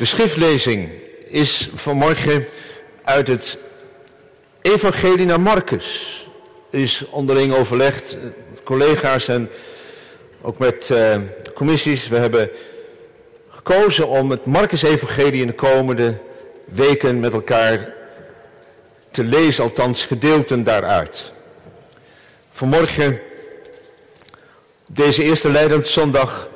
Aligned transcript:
De 0.00 0.06
schriftlezing 0.06 0.88
is 1.24 1.70
vanmorgen 1.74 2.46
uit 3.02 3.28
het 3.28 3.58
Evangelie 4.62 5.26
naar 5.26 5.40
Marcus. 5.40 6.26
Er 6.70 6.78
is 6.78 7.04
onderling 7.10 7.54
overlegd, 7.54 8.16
collega's 8.64 9.28
en 9.28 9.50
ook 10.42 10.58
met 10.58 10.88
uh, 10.92 11.16
commissies. 11.54 12.08
We 12.08 12.16
hebben 12.16 12.50
gekozen 13.50 14.08
om 14.08 14.30
het 14.30 14.44
Marcus-evangelie 14.44 15.40
in 15.40 15.46
de 15.46 15.52
komende 15.52 16.18
weken 16.64 17.20
met 17.20 17.32
elkaar 17.32 17.92
te 19.10 19.24
lezen, 19.24 19.64
althans 19.64 20.06
gedeelten 20.06 20.64
daaruit. 20.64 21.32
Vanmorgen, 22.50 23.20
deze 24.86 25.22
eerste 25.22 25.50
leidend 25.50 25.86
zondag, 25.86 26.48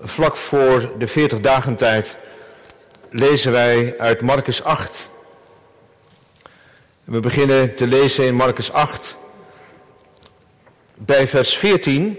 vlak 0.00 0.36
voor 0.36 0.92
de 0.98 1.06
40 1.06 1.40
dagen 1.40 1.76
tijd, 1.76 2.16
lezen 3.10 3.52
wij 3.52 3.94
uit 3.98 4.20
Marcus 4.20 4.62
8. 4.62 5.10
We 7.04 7.20
beginnen 7.20 7.74
te 7.74 7.86
lezen 7.86 8.24
in 8.24 8.34
Marcus 8.34 8.72
8 8.72 9.16
bij 10.94 11.28
vers 11.28 11.56
14. 11.56 12.18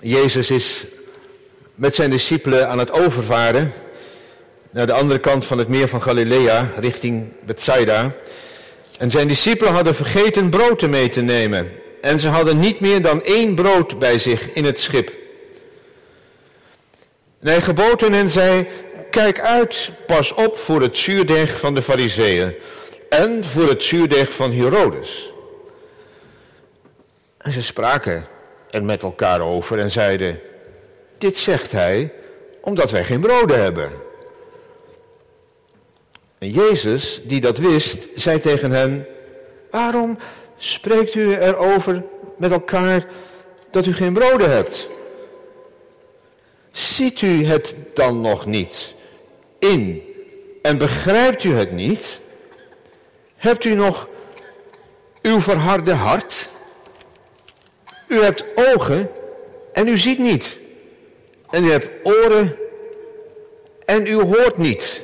Jezus 0.00 0.50
is 0.50 0.86
met 1.74 1.94
zijn 1.94 2.10
discipelen 2.10 2.68
aan 2.68 2.78
het 2.78 2.90
overvaren 2.90 3.72
naar 4.70 4.86
de 4.86 4.92
andere 4.92 5.20
kant 5.20 5.46
van 5.46 5.58
het 5.58 5.68
meer 5.68 5.88
van 5.88 6.02
Galilea, 6.02 6.70
richting 6.78 7.32
Bethsaida. 7.44 8.12
En 8.98 9.10
zijn 9.10 9.28
discipelen 9.28 9.72
hadden 9.72 9.94
vergeten 9.94 10.50
brood 10.50 10.88
mee 10.88 11.08
te 11.08 11.20
nemen. 11.20 11.72
En 12.00 12.20
ze 12.20 12.28
hadden 12.28 12.58
niet 12.58 12.80
meer 12.80 13.02
dan 13.02 13.24
één 13.24 13.54
brood 13.54 13.98
bij 13.98 14.18
zich 14.18 14.52
in 14.52 14.64
het 14.64 14.80
schip. 14.80 15.15
En 17.46 17.52
hij 17.52 17.60
gebood 17.60 18.00
hen 18.00 18.14
en 18.14 18.30
zei, 18.30 18.66
kijk 19.10 19.40
uit, 19.40 19.90
pas 20.06 20.34
op 20.34 20.56
voor 20.56 20.80
het 20.80 20.96
zuurdeeg 20.96 21.58
van 21.58 21.74
de 21.74 21.82
fariseeën 21.82 22.54
en 23.08 23.44
voor 23.44 23.68
het 23.68 23.82
zuurdeeg 23.82 24.32
van 24.32 24.52
Herodes. 24.52 25.32
En 27.38 27.52
ze 27.52 27.62
spraken 27.62 28.26
er 28.70 28.84
met 28.84 29.02
elkaar 29.02 29.40
over 29.40 29.78
en 29.78 29.90
zeiden, 29.90 30.40
dit 31.18 31.36
zegt 31.36 31.72
hij 31.72 32.12
omdat 32.60 32.90
wij 32.90 33.04
geen 33.04 33.20
broden 33.20 33.62
hebben. 33.62 33.90
En 36.38 36.50
Jezus, 36.50 37.20
die 37.24 37.40
dat 37.40 37.58
wist, 37.58 38.08
zei 38.14 38.40
tegen 38.40 38.70
hen, 38.70 39.06
waarom 39.70 40.18
spreekt 40.58 41.14
u 41.14 41.34
erover 41.34 42.02
met 42.36 42.52
elkaar 42.52 43.06
dat 43.70 43.86
u 43.86 43.94
geen 43.94 44.12
broden 44.12 44.50
hebt? 44.50 44.88
Ziet 46.76 47.20
u 47.20 47.44
het 47.44 47.74
dan 47.94 48.20
nog 48.20 48.46
niet 48.46 48.94
in 49.58 50.02
en 50.62 50.78
begrijpt 50.78 51.44
u 51.44 51.54
het 51.54 51.72
niet? 51.72 52.20
Hebt 53.36 53.64
u 53.64 53.74
nog 53.74 54.08
uw 55.22 55.40
verharde 55.40 55.92
hart? 55.92 56.48
U 58.08 58.22
hebt 58.22 58.44
ogen 58.54 59.10
en 59.72 59.88
u 59.88 59.98
ziet 59.98 60.18
niet. 60.18 60.58
En 61.50 61.64
u 61.64 61.70
hebt 61.70 61.88
oren 62.02 62.56
en 63.84 64.06
u 64.06 64.14
hoort 64.14 64.58
niet. 64.58 65.02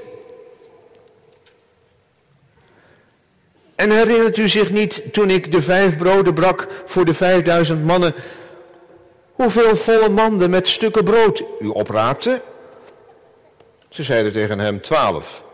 En 3.75 3.91
herinnert 3.91 4.37
u 4.37 4.49
zich 4.49 4.71
niet 4.71 5.03
toen 5.13 5.31
ik 5.31 5.53
de 5.53 5.63
vijf 5.63 5.99
broden 5.99 6.35
brak 6.35 6.69
voor 6.85 7.05
de 7.05 7.15
vijfduizend 7.15 7.85
mannen, 7.85 8.15
hoeveel 9.43 9.77
volle 9.77 10.09
manden 10.09 10.51
met 10.51 10.69
stukken 10.69 11.05
brood 11.05 11.43
u 11.61 11.67
opraapte? 11.67 12.43
Ze 13.89 14.03
zeiden 14.03 14.33
tegen 14.33 14.59
hem 14.59 14.81
twaalf. 14.81 15.45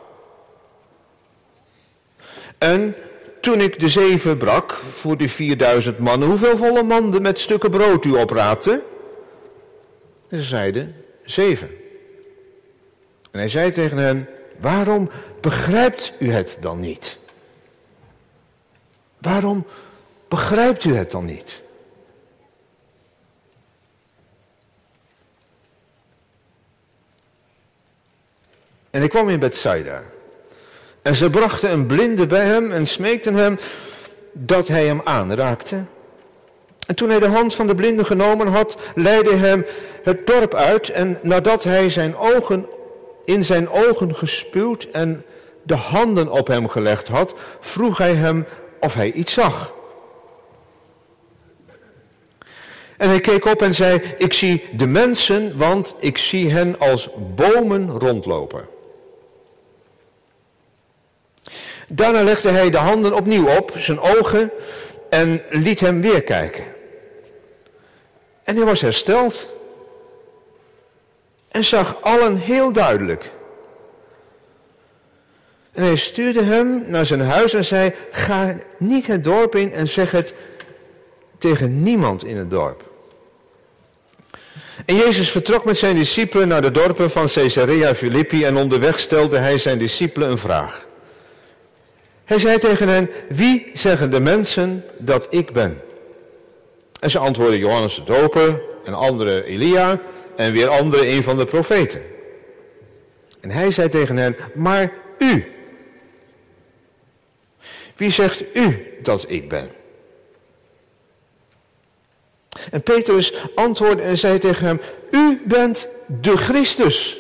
En 2.59 2.95
toen 3.41 3.61
ik 3.61 3.81
de 3.81 3.89
zeven 3.89 4.37
brak 4.37 4.73
voor 4.73 5.17
de 5.17 5.29
vierduizend 5.29 5.99
mannen, 5.99 6.29
hoeveel 6.29 6.57
volle 6.57 6.83
manden 6.83 7.23
met 7.23 7.39
stukken 7.39 7.71
brood 7.71 8.05
u 8.05 8.13
opraapte? 8.13 8.83
Ze 10.31 10.43
zeiden 10.43 11.05
zeven. 11.25 11.71
En 13.31 13.39
hij 13.39 13.49
zei 13.49 13.73
tegen 13.73 13.97
hen, 13.97 14.29
waarom 14.59 15.11
begrijpt 15.41 16.13
u 16.19 16.33
het 16.33 16.57
dan 16.61 16.81
niet? 16.81 17.19
Waarom 19.19 19.67
begrijpt 20.29 20.85
u 20.85 20.97
het 20.97 21.11
dan 21.11 21.25
niet? 21.25 21.63
En 28.99 29.05
ik 29.05 29.11
kwam 29.11 29.29
in 29.29 29.39
Bethsaida. 29.39 30.03
En 31.03 31.17
ze 31.17 31.31
brachten 31.31 31.71
een 31.73 31.87
blinde 31.87 32.27
bij 32.27 32.45
hem 32.45 32.73
en 32.73 32.87
smeekten 32.87 33.35
hem 33.35 33.59
dat 34.33 34.69
hij 34.69 34.87
hem 34.87 35.01
aanraakte. 35.05 35.85
En 36.87 36.95
toen 36.95 37.09
hij 37.09 37.19
de 37.19 37.27
hand 37.27 37.55
van 37.55 37.67
de 37.67 37.75
blinde 37.75 38.05
genomen 38.05 38.47
had, 38.47 38.77
leidde 38.95 39.37
hij 39.37 39.49
hem 39.49 39.67
het 40.03 40.27
dorp 40.27 40.55
uit. 40.55 40.89
En 40.89 41.19
nadat 41.23 41.65
hij 41.65 41.89
zijn 41.89 42.17
ogen 42.17 42.67
in 43.25 43.45
zijn 43.45 43.71
ogen 43.71 44.15
gespuwd 44.15 44.89
en 44.93 45.25
de 45.63 45.77
handen 45.77 46.31
op 46.31 46.47
hem 46.47 46.69
gelegd 46.69 47.09
had, 47.09 47.35
vroeg 47.61 47.99
hij 47.99 48.15
hem 48.15 48.47
of 48.81 48.95
hij 48.95 49.13
iets 49.13 49.33
zag. 49.33 49.73
En 52.97 53.09
hij 53.09 53.21
keek 53.21 53.45
op 53.45 53.63
en 53.63 53.75
zei, 53.75 54.01
ik 54.17 54.33
zie 54.33 54.65
de 54.73 54.87
mensen, 54.87 55.57
want 55.57 55.95
ik 55.99 56.19
zie 56.19 56.51
hen 56.51 56.79
als 56.79 57.09
bomen 57.35 57.99
rondlopen. 57.99 58.77
Daarna 61.89 62.23
legde 62.23 62.51
hij 62.51 62.71
de 62.71 62.77
handen 62.77 63.15
opnieuw 63.15 63.49
op, 63.57 63.73
zijn 63.79 64.01
ogen, 64.01 64.51
en 65.11 65.43
liet 65.51 65.81
hem 65.81 66.01
weer 66.01 66.23
kijken. 66.23 66.65
En 68.45 68.57
hij 68.57 68.65
was 68.65 68.81
hersteld. 68.81 69.47
En 71.49 71.65
zag 71.65 71.97
allen 72.01 72.37
heel 72.37 72.73
duidelijk. 72.73 73.31
En 75.73 75.83
hij 75.83 75.97
stuurde 75.97 76.43
hem 76.43 76.85
naar 76.87 77.07
zijn 77.07 77.21
huis 77.21 77.55
en 77.55 77.65
zei: 77.65 77.93
Ga 78.11 78.57
niet 78.77 79.07
het 79.07 79.25
dorp 79.25 79.55
in 79.55 79.73
en 79.73 79.89
zeg 79.89 80.11
het 80.11 80.35
tegen 81.39 81.83
niemand 81.83 82.25
in 82.25 82.37
het 82.37 82.51
dorp. 82.51 82.83
En 84.85 84.97
Jezus 84.97 85.31
vertrok 85.31 85.65
met 85.65 85.79
zijn 85.79 85.97
discipelen 85.97 86.49
naar 86.49 86.63
de 86.63 86.71
dorpen 86.71 87.11
van 87.11 87.27
Caesarea 87.27 87.95
Philippi 87.95 88.45
en 88.45 88.57
onderweg 88.57 88.99
stelde 88.99 89.39
hij 89.39 89.59
zijn 89.59 89.79
discipelen 89.79 90.31
een 90.31 90.39
vraag. 90.39 90.88
Hij 92.29 92.39
zei 92.39 92.59
tegen 92.59 92.89
hen, 92.89 93.11
wie 93.29 93.71
zeggen 93.75 94.11
de 94.11 94.21
mensen 94.21 94.85
dat 94.99 95.27
ik 95.31 95.53
ben? 95.53 95.83
En 97.01 97.11
ze 97.11 97.19
antwoordden 97.19 97.59
Johannes 97.59 97.95
de 97.95 98.05
Doper 98.05 98.63
en 98.85 98.95
andere 98.95 99.45
Elia 99.45 100.01
en 100.37 100.53
weer 100.53 100.69
andere 100.69 101.09
een 101.09 101.23
van 101.23 101.37
de 101.37 101.45
profeten. 101.45 102.03
En 103.41 103.51
hij 103.51 103.71
zei 103.71 103.89
tegen 103.89 104.17
hen, 104.17 104.37
maar 104.55 104.93
u, 105.19 105.53
wie 107.97 108.11
zegt 108.11 108.57
u 108.57 108.97
dat 109.03 109.31
ik 109.31 109.49
ben? 109.49 109.71
En 112.71 112.83
Petrus 112.83 113.35
antwoordde 113.55 114.03
en 114.03 114.19
zei 114.19 114.39
tegen 114.39 114.67
hem, 114.67 114.81
u 115.11 115.43
bent 115.45 115.89
de 116.07 116.37
Christus. 116.37 117.18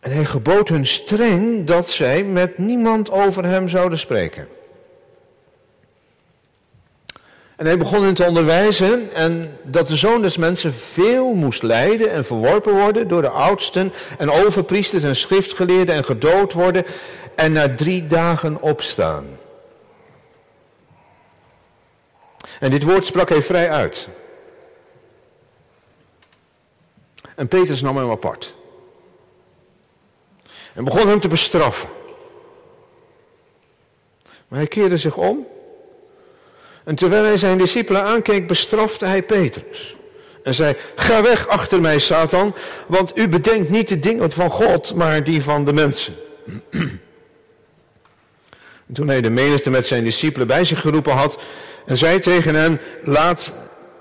En 0.00 0.12
hij 0.12 0.24
gebood 0.24 0.68
hun 0.68 0.86
streng 0.86 1.66
dat 1.66 1.88
zij 1.88 2.24
met 2.24 2.58
niemand 2.58 3.10
over 3.10 3.44
hem 3.44 3.68
zouden 3.68 3.98
spreken. 3.98 4.48
En 7.56 7.66
hij 7.66 7.78
begon 7.78 8.04
hen 8.04 8.14
te 8.14 8.24
onderwijzen 8.24 9.12
en 9.14 9.58
dat 9.62 9.86
de 9.88 9.96
zoon 9.96 10.22
des 10.22 10.36
mensen 10.36 10.74
veel 10.74 11.34
moest 11.34 11.62
lijden 11.62 12.10
en 12.10 12.24
verworpen 12.24 12.74
worden 12.74 13.08
door 13.08 13.22
de 13.22 13.28
oudsten 13.28 13.92
en 14.18 14.30
overpriesters 14.30 15.02
en 15.02 15.16
schriftgeleerden 15.16 15.94
en 15.94 16.04
gedood 16.04 16.52
worden 16.52 16.84
en 17.34 17.52
na 17.52 17.74
drie 17.74 18.06
dagen 18.06 18.62
opstaan. 18.62 19.26
En 22.60 22.70
dit 22.70 22.82
woord 22.82 23.06
sprak 23.06 23.28
hij 23.28 23.42
vrij 23.42 23.70
uit. 23.70 24.08
En 27.34 27.48
Petrus 27.48 27.80
nam 27.80 27.96
hem 27.96 28.10
apart. 28.10 28.54
En 30.74 30.84
begon 30.84 31.08
hem 31.08 31.20
te 31.20 31.28
bestraffen. 31.28 31.88
Maar 34.48 34.58
hij 34.58 34.68
keerde 34.68 34.96
zich 34.96 35.16
om. 35.16 35.46
En 36.84 36.94
terwijl 36.94 37.24
hij 37.24 37.36
zijn 37.36 37.58
discipelen 37.58 38.02
aankeek, 38.02 38.46
bestrafte 38.46 39.06
hij 39.06 39.22
Petrus. 39.22 39.96
En 40.42 40.54
zei, 40.54 40.76
ga 40.94 41.22
weg 41.22 41.48
achter 41.48 41.80
mij, 41.80 41.98
Satan, 41.98 42.54
want 42.86 43.18
u 43.18 43.28
bedenkt 43.28 43.70
niet 43.70 43.88
de 43.88 44.00
dingen 44.00 44.32
van 44.32 44.50
God, 44.50 44.94
maar 44.94 45.24
die 45.24 45.42
van 45.42 45.64
de 45.64 45.72
mensen. 45.72 46.14
En 48.86 48.96
toen 48.96 49.08
hij 49.08 49.20
de 49.20 49.30
menigte 49.30 49.70
met 49.70 49.86
zijn 49.86 50.04
discipelen 50.04 50.46
bij 50.46 50.64
zich 50.64 50.80
geroepen 50.80 51.12
had 51.12 51.38
en 51.86 51.96
zei 51.96 52.20
tegen 52.20 52.54
hen, 52.54 52.80
laat 53.04 53.52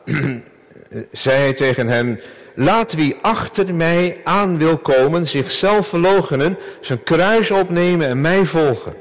zei 1.11 1.37
hij 1.37 1.53
tegen 1.53 1.87
hen, 1.87 2.21
laat 2.59 2.93
wie 2.93 3.15
achter 3.21 3.73
mij 3.73 4.17
aan 4.23 4.57
wil 4.57 4.77
komen 4.77 5.27
zichzelf 5.27 5.87
verloochenen, 5.87 6.57
zijn 6.81 7.03
kruis 7.03 7.51
opnemen 7.51 8.07
en 8.07 8.21
mij 8.21 8.45
volgen. 8.45 8.93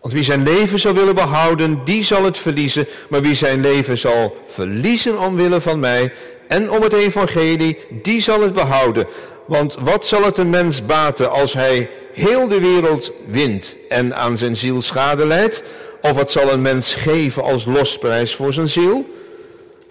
Want 0.00 0.12
wie 0.12 0.24
zijn 0.24 0.42
leven 0.42 0.78
zal 0.78 0.94
willen 0.94 1.14
behouden, 1.14 1.80
die 1.84 2.04
zal 2.04 2.24
het 2.24 2.38
verliezen. 2.38 2.86
Maar 3.08 3.20
wie 3.22 3.34
zijn 3.34 3.60
leven 3.60 3.98
zal 3.98 4.36
verliezen 4.46 5.18
omwille 5.18 5.60
van 5.60 5.78
mij 5.80 6.12
en 6.48 6.70
om 6.70 6.82
het 6.82 6.92
evangelie, 6.92 7.78
die 8.02 8.20
zal 8.20 8.40
het 8.40 8.52
behouden. 8.52 9.06
Want 9.46 9.76
wat 9.80 10.06
zal 10.06 10.24
het 10.24 10.38
een 10.38 10.50
mens 10.50 10.86
baten 10.86 11.30
als 11.30 11.52
hij 11.52 11.90
heel 12.12 12.48
de 12.48 12.60
wereld 12.60 13.12
wint 13.26 13.76
en 13.88 14.16
aan 14.16 14.36
zijn 14.36 14.56
ziel 14.56 14.82
schade 14.82 15.26
leidt? 15.26 15.62
Of 16.00 16.12
wat 16.12 16.30
zal 16.30 16.52
een 16.52 16.62
mens 16.62 16.94
geven 16.94 17.42
als 17.42 17.64
losprijs 17.64 18.34
voor 18.34 18.52
zijn 18.52 18.68
ziel? 18.68 19.06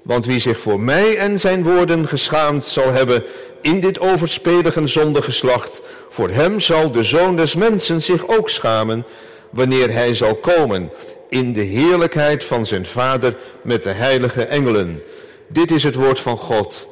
Want 0.03 0.25
wie 0.25 0.39
zich 0.39 0.61
voor 0.61 0.79
mij 0.79 1.17
en 1.17 1.39
zijn 1.39 1.63
woorden 1.63 2.07
geschaamd 2.07 2.65
zal 2.65 2.91
hebben 2.91 3.23
in 3.61 3.79
dit 3.79 3.99
overspelige 3.99 4.87
zondegeslacht, 4.87 5.81
voor 6.09 6.29
hem 6.29 6.59
zal 6.59 6.91
de 6.91 7.03
zoon 7.03 7.35
des 7.35 7.55
mensen 7.55 8.01
zich 8.01 8.27
ook 8.27 8.49
schamen 8.49 9.05
wanneer 9.49 9.91
hij 9.91 10.13
zal 10.13 10.35
komen 10.35 10.89
in 11.29 11.53
de 11.53 11.61
heerlijkheid 11.61 12.43
van 12.43 12.65
zijn 12.65 12.85
Vader 12.85 13.35
met 13.61 13.83
de 13.83 13.89
heilige 13.91 14.43
engelen. 14.43 15.03
Dit 15.47 15.71
is 15.71 15.83
het 15.83 15.95
woord 15.95 16.19
van 16.19 16.37
God. 16.37 16.87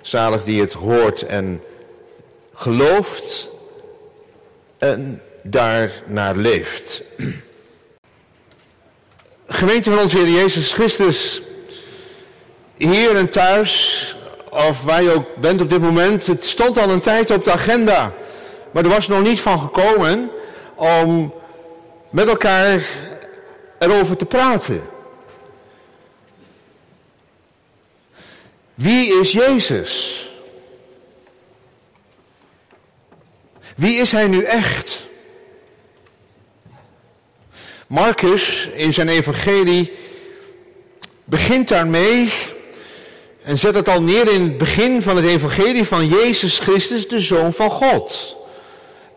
Zalig 0.00 0.44
die 0.44 0.60
het 0.60 0.72
hoort 0.72 1.22
en 1.22 1.62
gelooft 2.54 3.48
en 4.78 5.22
daarnaar 5.42 6.36
leeft. 6.36 7.02
Gemeente 9.46 9.90
van 9.90 9.98
onze 9.98 10.18
Heer 10.18 10.28
Jezus 10.28 10.72
Christus, 10.72 11.42
hier 12.76 13.16
en 13.16 13.28
thuis, 13.28 14.16
of 14.50 14.82
waar 14.82 15.02
je 15.02 15.10
ook 15.10 15.36
bent 15.36 15.60
op 15.60 15.70
dit 15.70 15.80
moment, 15.80 16.26
het 16.26 16.44
stond 16.44 16.78
al 16.78 16.90
een 16.90 17.00
tijd 17.00 17.30
op 17.30 17.44
de 17.44 17.52
agenda. 17.52 18.12
Maar 18.70 18.84
er 18.84 18.88
was 18.88 19.08
nog 19.08 19.22
niet 19.22 19.40
van 19.40 19.60
gekomen 19.60 20.30
om 20.74 21.34
met 22.10 22.28
elkaar 22.28 22.82
erover 23.78 24.16
te 24.16 24.24
praten. 24.24 24.82
Wie 28.74 29.20
is 29.20 29.32
Jezus? 29.32 30.22
Wie 33.76 34.00
is 34.00 34.12
hij 34.12 34.26
nu 34.26 34.42
echt? 34.42 35.04
Marcus 37.86 38.68
in 38.74 38.92
zijn 38.92 39.08
evangelie 39.08 39.92
begint 41.24 41.68
daarmee 41.68 42.32
en 43.44 43.58
zet 43.58 43.74
het 43.74 43.88
al 43.88 44.02
neer 44.02 44.32
in 44.32 44.42
het 44.42 44.58
begin 44.58 45.02
van 45.02 45.16
het 45.16 45.24
evangelie 45.24 45.84
van 45.84 46.08
Jezus 46.08 46.58
Christus, 46.58 47.08
de 47.08 47.20
Zoon 47.20 47.52
van 47.52 47.70
God. 47.70 48.36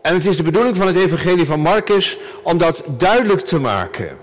En 0.02 0.14
het 0.14 0.26
is 0.26 0.36
de 0.36 0.42
bedoeling 0.42 0.76
van 0.76 0.86
het 0.86 0.96
evangelie 0.96 1.46
van 1.46 1.60
Marcus 1.60 2.18
om 2.42 2.58
dat 2.58 2.82
duidelijk 2.86 3.40
te 3.40 3.58
maken. 3.58 4.18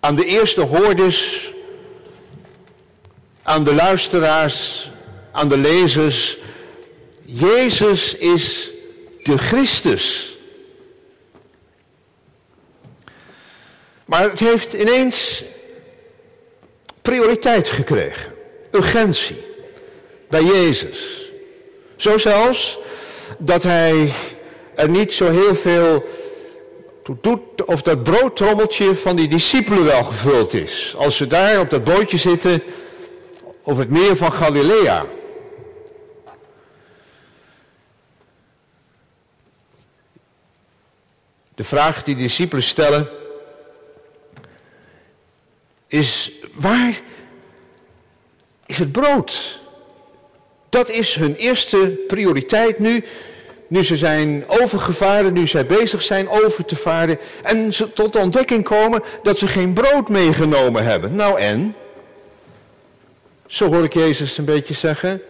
Aan 0.00 0.14
de 0.14 0.24
eerste 0.24 0.60
hoorders, 0.60 1.50
aan 3.42 3.64
de 3.64 3.74
luisteraars, 3.74 4.90
aan 5.32 5.48
de 5.48 5.58
lezers. 5.58 6.38
Jezus 7.24 8.14
is 8.14 8.70
de 9.22 9.38
Christus. 9.38 10.36
Maar 14.04 14.30
het 14.30 14.40
heeft 14.40 14.72
ineens 14.72 15.44
prioriteit 17.10 17.68
gekregen. 17.68 18.32
Urgentie. 18.70 19.44
Bij 20.28 20.42
Jezus. 20.42 21.30
Zo 21.96 22.18
zelfs 22.18 22.78
dat 23.38 23.62
hij 23.62 24.12
er 24.74 24.88
niet 24.88 25.12
zo 25.12 25.30
heel 25.30 25.54
veel 25.54 26.04
doet 27.20 27.64
of 27.64 27.82
dat 27.82 28.02
broodtrommeltje 28.02 28.94
van 28.94 29.16
die 29.16 29.28
discipelen 29.28 29.84
wel 29.84 30.04
gevuld 30.04 30.54
is. 30.54 30.94
Als 30.96 31.16
ze 31.16 31.26
daar 31.26 31.60
op 31.60 31.70
dat 31.70 31.84
bootje 31.84 32.16
zitten 32.16 32.62
op 33.62 33.76
het 33.76 33.90
meer 33.90 34.16
van 34.16 34.32
Galilea. 34.32 35.06
De 41.54 41.64
vraag 41.64 42.02
die 42.02 42.16
de 42.16 42.22
discipelen 42.22 42.64
stellen 42.64 43.19
is, 45.90 46.32
waar 46.54 47.00
is 48.66 48.78
het 48.78 48.92
brood? 48.92 49.60
Dat 50.68 50.90
is 50.90 51.14
hun 51.14 51.34
eerste 51.34 52.00
prioriteit 52.06 52.78
nu. 52.78 53.04
Nu 53.68 53.84
ze 53.84 53.96
zijn 53.96 54.44
overgevaren, 54.46 55.32
nu 55.32 55.46
zij 55.46 55.66
bezig 55.66 56.02
zijn 56.02 56.28
over 56.28 56.64
te 56.64 56.76
varen. 56.76 57.18
En 57.42 57.72
ze 57.72 57.92
tot 57.92 58.12
de 58.12 58.18
ontdekking 58.18 58.64
komen 58.64 59.02
dat 59.22 59.38
ze 59.38 59.46
geen 59.46 59.72
brood 59.72 60.08
meegenomen 60.08 60.84
hebben. 60.84 61.14
Nou 61.14 61.40
en? 61.40 61.74
Zo 63.46 63.72
hoor 63.72 63.84
ik 63.84 63.92
Jezus 63.92 64.38
een 64.38 64.44
beetje 64.44 64.74
zeggen. 64.74 65.22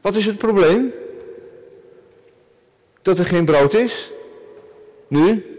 Wat 0.00 0.16
is 0.16 0.26
het 0.26 0.38
probleem? 0.38 0.92
Dat 3.02 3.18
er 3.18 3.26
geen 3.26 3.44
brood 3.44 3.74
is? 3.74 4.10
Nu? 5.08 5.51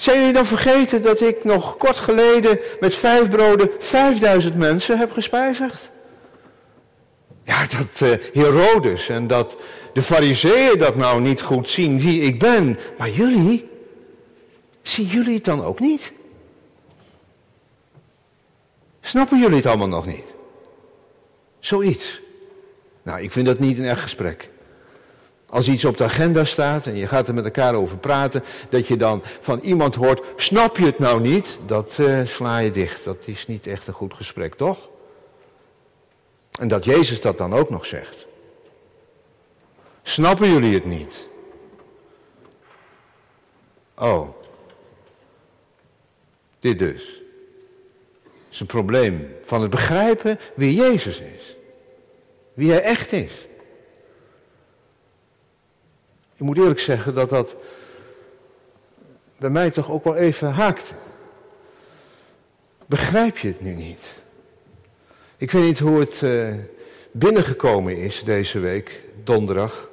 Zijn 0.00 0.18
jullie 0.18 0.32
dan 0.32 0.46
vergeten 0.46 1.02
dat 1.02 1.20
ik 1.20 1.44
nog 1.44 1.76
kort 1.76 1.96
geleden 1.96 2.58
met 2.80 2.94
vijf 2.94 3.30
broden 3.30 3.70
vijfduizend 3.78 4.54
mensen 4.54 4.98
heb 4.98 5.12
gespijzigd? 5.12 5.90
Ja, 7.44 7.66
dat 7.66 8.00
uh, 8.00 8.16
Herodes 8.32 9.08
en 9.08 9.26
dat 9.26 9.56
de 9.92 10.02
fariseeën 10.02 10.78
dat 10.78 10.96
nou 10.96 11.20
niet 11.20 11.42
goed 11.42 11.70
zien 11.70 12.00
wie 12.00 12.22
ik 12.22 12.38
ben. 12.38 12.78
Maar 12.98 13.10
jullie, 13.10 13.68
zien 14.82 15.06
jullie 15.06 15.34
het 15.34 15.44
dan 15.44 15.64
ook 15.64 15.80
niet? 15.80 16.12
Snappen 19.00 19.38
jullie 19.38 19.56
het 19.56 19.66
allemaal 19.66 19.88
nog 19.88 20.06
niet? 20.06 20.34
Zoiets. 21.58 22.20
Nou, 23.02 23.20
ik 23.20 23.32
vind 23.32 23.46
dat 23.46 23.58
niet 23.58 23.78
een 23.78 23.84
echt 23.84 24.00
gesprek. 24.00 24.48
Als 25.50 25.68
iets 25.68 25.84
op 25.84 25.96
de 25.96 26.04
agenda 26.04 26.44
staat 26.44 26.86
en 26.86 26.96
je 26.96 27.06
gaat 27.06 27.28
er 27.28 27.34
met 27.34 27.44
elkaar 27.44 27.74
over 27.74 27.96
praten, 27.96 28.44
dat 28.68 28.86
je 28.86 28.96
dan 28.96 29.22
van 29.40 29.58
iemand 29.58 29.94
hoort, 29.94 30.22
snap 30.36 30.76
je 30.76 30.84
het 30.84 30.98
nou 30.98 31.20
niet? 31.20 31.58
Dat 31.66 31.96
uh, 32.00 32.26
sla 32.26 32.58
je 32.58 32.70
dicht. 32.70 33.04
Dat 33.04 33.22
is 33.26 33.46
niet 33.46 33.66
echt 33.66 33.86
een 33.86 33.94
goed 33.94 34.14
gesprek, 34.14 34.54
toch? 34.54 34.88
En 36.58 36.68
dat 36.68 36.84
Jezus 36.84 37.20
dat 37.20 37.38
dan 37.38 37.54
ook 37.54 37.70
nog 37.70 37.86
zegt. 37.86 38.26
Snappen 40.02 40.50
jullie 40.50 40.74
het 40.74 40.84
niet? 40.84 41.26
Oh. 43.98 44.28
Dit 46.60 46.78
dus. 46.78 47.02
Het 48.22 48.58
is 48.58 48.60
een 48.60 48.66
probleem 48.66 49.36
van 49.44 49.60
het 49.60 49.70
begrijpen 49.70 50.38
wie 50.54 50.74
Jezus 50.74 51.18
is. 51.18 51.56
Wie 52.54 52.70
hij 52.70 52.82
echt 52.82 53.12
is. 53.12 53.32
Ik 56.40 56.46
moet 56.46 56.58
eerlijk 56.58 56.80
zeggen 56.80 57.14
dat 57.14 57.30
dat 57.30 57.56
bij 59.36 59.50
mij 59.50 59.70
toch 59.70 59.90
ook 59.90 60.04
wel 60.04 60.14
even 60.16 60.50
haakt. 60.50 60.94
Begrijp 62.86 63.38
je 63.38 63.48
het 63.48 63.60
nu 63.60 63.74
niet? 63.74 64.14
Ik 65.36 65.50
weet 65.50 65.62
niet 65.62 65.78
hoe 65.78 66.00
het 66.00 66.20
uh, 66.20 66.54
binnengekomen 67.10 67.96
is 67.96 68.24
deze 68.24 68.58
week, 68.58 69.02
donderdag. 69.24 69.88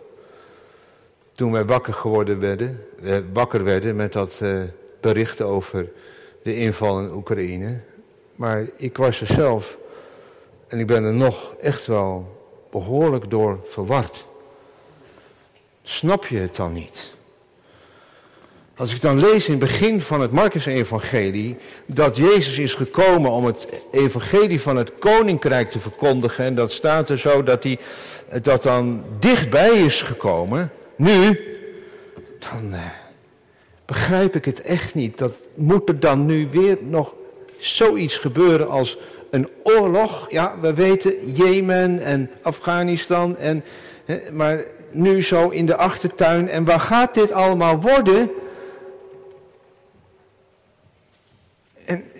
Toen 1.36 1.51
wij 1.51 1.66
wakker 1.66 1.94
geworden 1.94 2.39
werden, 2.39 2.86
uh, 3.01 3.18
wakker 3.34 3.63
werden 3.63 3.96
met 3.96 4.13
dat 4.13 4.39
uh, 4.44 4.62
bericht 5.01 5.42
over 5.42 5.89
de 6.44 6.56
inval 6.56 7.00
in 7.00 7.13
Oekraïne. 7.13 7.80
Maar 8.36 8.68
ik 8.75 8.98
was 8.98 9.22
er 9.22 9.27
zelf 9.27 9.77
en 10.68 10.80
ik 10.80 10.88
ben 10.88 11.04
er 11.04 11.13
nog 11.13 11.56
echt 11.62 11.88
wel 11.88 12.38
behoorlijk 12.72 13.30
door 13.30 13.60
verward. 13.66 14.25
Snap 15.89 16.25
je 16.25 16.38
het 16.38 16.56
dan 16.56 16.74
niet? 16.74 17.13
Als 18.75 18.94
ik 18.94 19.01
dan 19.01 19.20
lees 19.20 19.46
in 19.46 19.51
het 19.51 19.60
begin 19.60 20.01
van 20.01 20.22
het 20.22 20.32
Marcus-evangelie 20.32 21.58
dat 21.86 22.17
Jezus 22.17 22.58
is 22.58 22.74
gekomen 22.74 23.32
om 23.32 23.46
het 23.46 23.67
evangelie 23.91 24.62
van 24.62 24.75
het 24.75 24.91
koninkrijk 25.00 25.72
te 25.72 25.79
verkondigen 25.79 26.46
en 26.46 26.56
dat 26.56 26.72
staat 26.72 27.10
er 27.10 27.20
zo 27.20 27.44
dat 27.44 27.63
hij 27.63 27.79
dat 28.41 28.63
dan 28.63 29.03
dichtbij 29.20 29.70
is 29.70 30.01
gekomen, 30.01 30.72
nu, 30.96 31.39
dan 32.39 32.74
eh, 32.74 32.79
begrijp 33.86 34.36
ik 34.36 34.46
het 34.46 34.62
echt 34.62 34.94
niet. 34.94 35.17
Dat 35.17 35.34
moet 35.56 35.89
er 35.89 36.00
dan 36.00 36.25
nu 36.25 36.48
weer 36.51 36.77
nog 36.82 37.13
zoiets 37.58 38.17
gebeuren 38.17 38.70
als 38.70 38.98
een 39.29 39.50
oorlog. 39.63 40.32
Ja, 40.32 40.56
we 40.62 40.74
weten 40.74 41.32
Jemen 41.34 42.00
en 42.03 42.29
Afghanistan 42.41 43.38
en, 43.38 43.63
maar 44.32 44.63
nu 44.89 45.24
zo 45.24 45.50
in 45.50 45.65
de 45.65 45.75
achtertuin 45.75 46.50
en 46.50 46.65
waar 46.65 46.79
gaat 46.79 47.13
dit 47.13 47.32
allemaal 47.32 47.82
worden? 47.82 48.32
En 51.86 52.12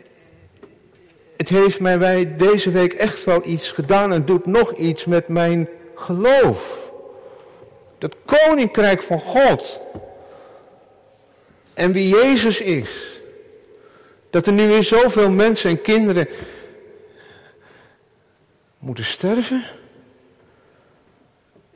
het 1.38 1.50
heeft 1.50 1.80
mij 1.80 2.00
wij 2.00 2.36
deze 2.36 2.72
week 2.72 2.94
echt 2.94 3.24
wel 3.24 3.42
iets 3.46 3.72
gedaan 3.72 4.14
en 4.14 4.26
doet 4.26 4.46
nog 4.46 4.74
iets 4.74 5.06
met 5.06 5.28
mijn 5.28 5.68
geloof. 5.96 6.92
Dat 7.98 8.16
koninkrijk 8.26 9.04
van 9.04 9.20
God 9.20 9.80
en 11.74 11.92
wie 11.92 12.16
Jezus 12.16 12.62
is. 12.62 13.20
Dat 14.30 14.48
er 14.48 14.54
nu 14.54 14.68
weer 14.68 14.84
zoveel 14.84 15.32
mensen 15.32 15.70
en 15.70 15.82
kinderen 15.82 16.28
moeten 18.80 19.06
sterven. 19.06 19.66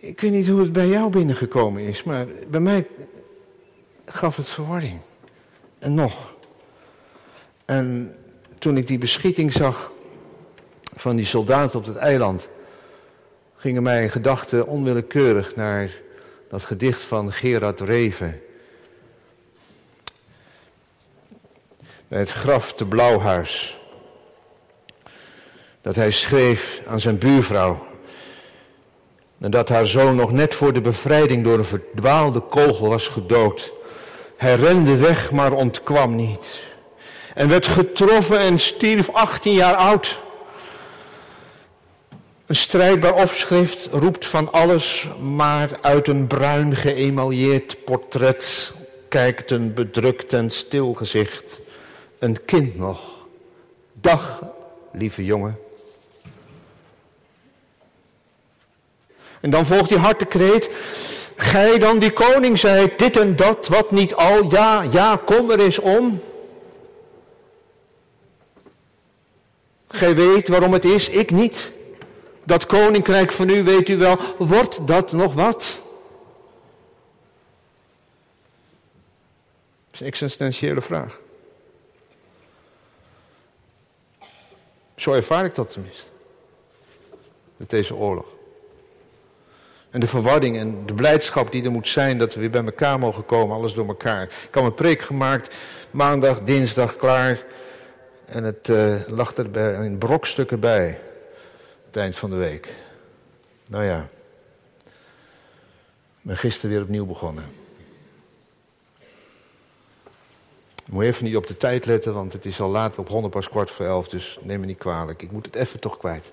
Ik 0.02 0.22
weet 0.22 0.32
niet 0.32 0.48
hoe 0.48 0.60
het 0.60 0.74
bij 0.74 0.88
jou 0.88 1.12
binnengekomen 1.12 1.84
is, 1.84 2.04
maar 2.04 2.28
bij 2.48 2.60
mij 2.60 2.88
gaf 4.06 4.36
het 4.36 4.50
verwarring. 4.50 5.00
En 5.80 5.94
nog. 5.94 6.34
En 7.66 8.16
toen 8.58 8.78
ik 8.78 8.88
die 8.88 8.98
beschieting 8.98 9.54
zag 9.54 9.92
van 10.96 11.16
die 11.16 11.26
soldaten 11.26 11.80
op 11.80 11.86
het 11.86 11.96
eiland, 11.96 12.48
gingen 13.56 13.84
mijn 13.84 14.10
gedachten 14.10 14.68
onwillekeurig 14.68 15.56
naar 15.56 15.92
dat 16.50 16.64
gedicht 16.64 17.02
van 17.02 17.32
Gerard 17.32 17.80
Reven. 17.80 18.42
Bij 22.08 22.20
het 22.20 22.32
graf 22.32 22.74
te 22.74 22.86
Blauwhuis. 22.86 23.78
Dat 25.82 25.96
hij 25.96 26.12
schreef 26.12 26.82
aan 26.86 27.00
zijn 27.00 27.18
buurvrouw. 27.18 27.90
Nadat 29.42 29.70
haar 29.70 29.88
zoon 29.88 30.16
nog 30.16 30.32
net 30.32 30.56
voor 30.56 30.74
de 30.74 30.82
bevrijding 30.82 31.44
door 31.44 31.58
een 31.58 31.66
verdwaalde 31.66 32.40
kogel 32.40 32.88
was 32.90 33.08
gedood. 33.08 33.72
Hij 34.38 34.56
rende 34.56 34.98
weg, 34.98 35.32
maar 35.32 35.52
ontkwam 35.52 36.16
niet. 36.16 36.60
En 37.34 37.50
werd 37.50 37.68
getroffen 37.68 38.40
en 38.40 38.60
stierf 38.60 39.10
18 39.10 39.54
jaar 39.54 39.76
oud. 39.76 40.20
Een 42.46 42.56
strijdbaar 42.56 43.14
opschrift 43.14 43.90
roept 43.92 44.26
van 44.26 44.52
alles, 44.52 45.08
maar 45.22 45.70
uit 45.82 46.08
een 46.08 46.28
bruin 46.28 46.76
geëmaljeerd 46.76 47.84
portret 47.86 48.74
kijkt 49.08 49.52
een 49.52 49.74
bedrukt 49.74 50.34
en 50.34 50.50
stil 50.50 50.94
gezicht. 50.94 51.60
Een 52.20 52.46
kind 52.46 52.78
nog. 52.78 53.00
Dag, 53.94 54.44
lieve 54.92 55.26
jongen. 55.26 55.58
En 59.42 59.50
dan 59.50 59.66
volgt 59.66 59.90
die 59.90 59.98
hartekreet. 59.98 60.70
Gij 61.36 61.78
dan 61.78 62.00
die 62.00 62.12
koning 62.12 62.60
zei 62.60 62.94
dit 62.98 63.18
en 63.18 63.36
dat, 63.36 63.68
wat 63.68 63.92
niet 63.92 64.16
al, 64.16 64.52
ja, 64.52 64.82
ja, 64.82 65.22
kom 65.26 65.52
er 65.52 65.60
eens 65.60 65.80
om. 65.80 66.22
Gij 69.88 70.16
weet 70.16 70.48
waarom 70.48 70.74
het 70.74 70.86
is, 70.86 71.10
ik 71.10 71.32
niet. 71.32 71.72
Dat 72.44 72.66
koninkrijk 72.66 73.32
van 73.32 73.50
u, 73.50 73.64
weet 73.64 73.90
u 73.90 73.98
wel, 73.98 74.18
wordt 74.38 74.88
dat 74.88 75.12
nog 75.12 75.34
wat? 75.34 75.82
Dat 79.86 79.94
is 79.94 80.00
een 80.00 80.06
existentiële 80.06 80.82
vraag. 80.82 81.20
Zo 84.96 85.14
ervaar 85.14 85.46
ik 85.46 85.56
dat 85.56 85.72
tenminste. 85.72 86.10
Met 87.58 87.70
deze 87.70 87.96
oorlog. 87.96 88.26
En 89.92 90.00
de 90.00 90.08
verwarring 90.08 90.58
en 90.58 90.86
de 90.86 90.94
blijdschap 90.94 91.52
die 91.52 91.64
er 91.64 91.72
moet 91.72 91.88
zijn 91.88 92.18
dat 92.18 92.34
we 92.34 92.40
weer 92.40 92.50
bij 92.50 92.64
elkaar 92.64 93.00
mogen 93.00 93.26
komen, 93.26 93.56
alles 93.56 93.74
door 93.74 93.88
elkaar. 93.88 94.24
Ik 94.24 94.48
had 94.52 94.64
een 94.64 94.74
preek 94.74 95.02
gemaakt, 95.02 95.56
maandag, 95.92 96.42
dinsdag 96.42 96.96
klaar. 96.96 97.44
En 98.26 98.44
het 98.44 98.68
uh, 98.68 98.96
lag 99.08 99.36
er 99.36 99.52
bij, 99.52 99.86
in 99.86 99.98
brokstukken 99.98 100.60
bij. 100.60 101.00
Het 101.86 101.98
eind 101.98 102.16
van 102.16 102.30
de 102.30 102.36
week. 102.36 102.74
Nou 103.68 103.84
ja. 103.84 104.08
Ik 106.22 106.28
ben 106.28 106.38
gisteren 106.38 106.70
weer 106.70 106.82
opnieuw 106.82 107.06
begonnen. 107.06 107.44
Ik 110.86 110.98
moet 110.98 111.04
even 111.04 111.24
niet 111.24 111.36
op 111.36 111.48
de 111.48 111.58
tijd 111.58 111.86
letten, 111.86 112.14
want 112.14 112.34
het 112.34 112.46
is 112.46 112.60
al 112.60 112.70
laat 112.70 112.98
op 112.98 113.10
honderd 113.10 113.34
pas 113.34 113.50
kwart 113.50 113.72
voor 113.72 113.86
elf, 113.86 114.08
dus 114.08 114.40
neem 114.42 114.60
me 114.60 114.66
niet 114.66 114.78
kwalijk. 114.78 115.22
Ik 115.22 115.32
moet 115.32 115.46
het 115.46 115.56
even 115.56 115.80
toch 115.80 115.98
kwijt. 115.98 116.32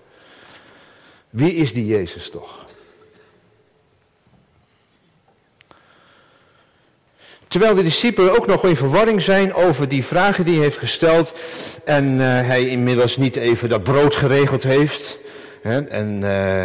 Wie 1.30 1.54
is 1.54 1.72
die 1.72 1.86
Jezus 1.86 2.30
toch? 2.30 2.66
Terwijl 7.48 7.74
de 7.74 7.82
discipelen 7.82 8.36
ook 8.36 8.46
nog 8.46 8.64
in 8.64 8.76
verwarring 8.76 9.22
zijn 9.22 9.54
over 9.54 9.88
die 9.88 10.04
vragen 10.04 10.44
die 10.44 10.54
hij 10.54 10.62
heeft 10.62 10.78
gesteld. 10.78 11.34
En 11.84 12.04
uh, 12.04 12.20
hij 12.20 12.68
inmiddels 12.68 13.16
niet 13.16 13.36
even 13.36 13.68
dat 13.68 13.82
brood 13.82 14.14
geregeld 14.14 14.62
heeft. 14.62 15.18
Hè, 15.62 15.84
en 15.84 16.14
uh, 16.14 16.62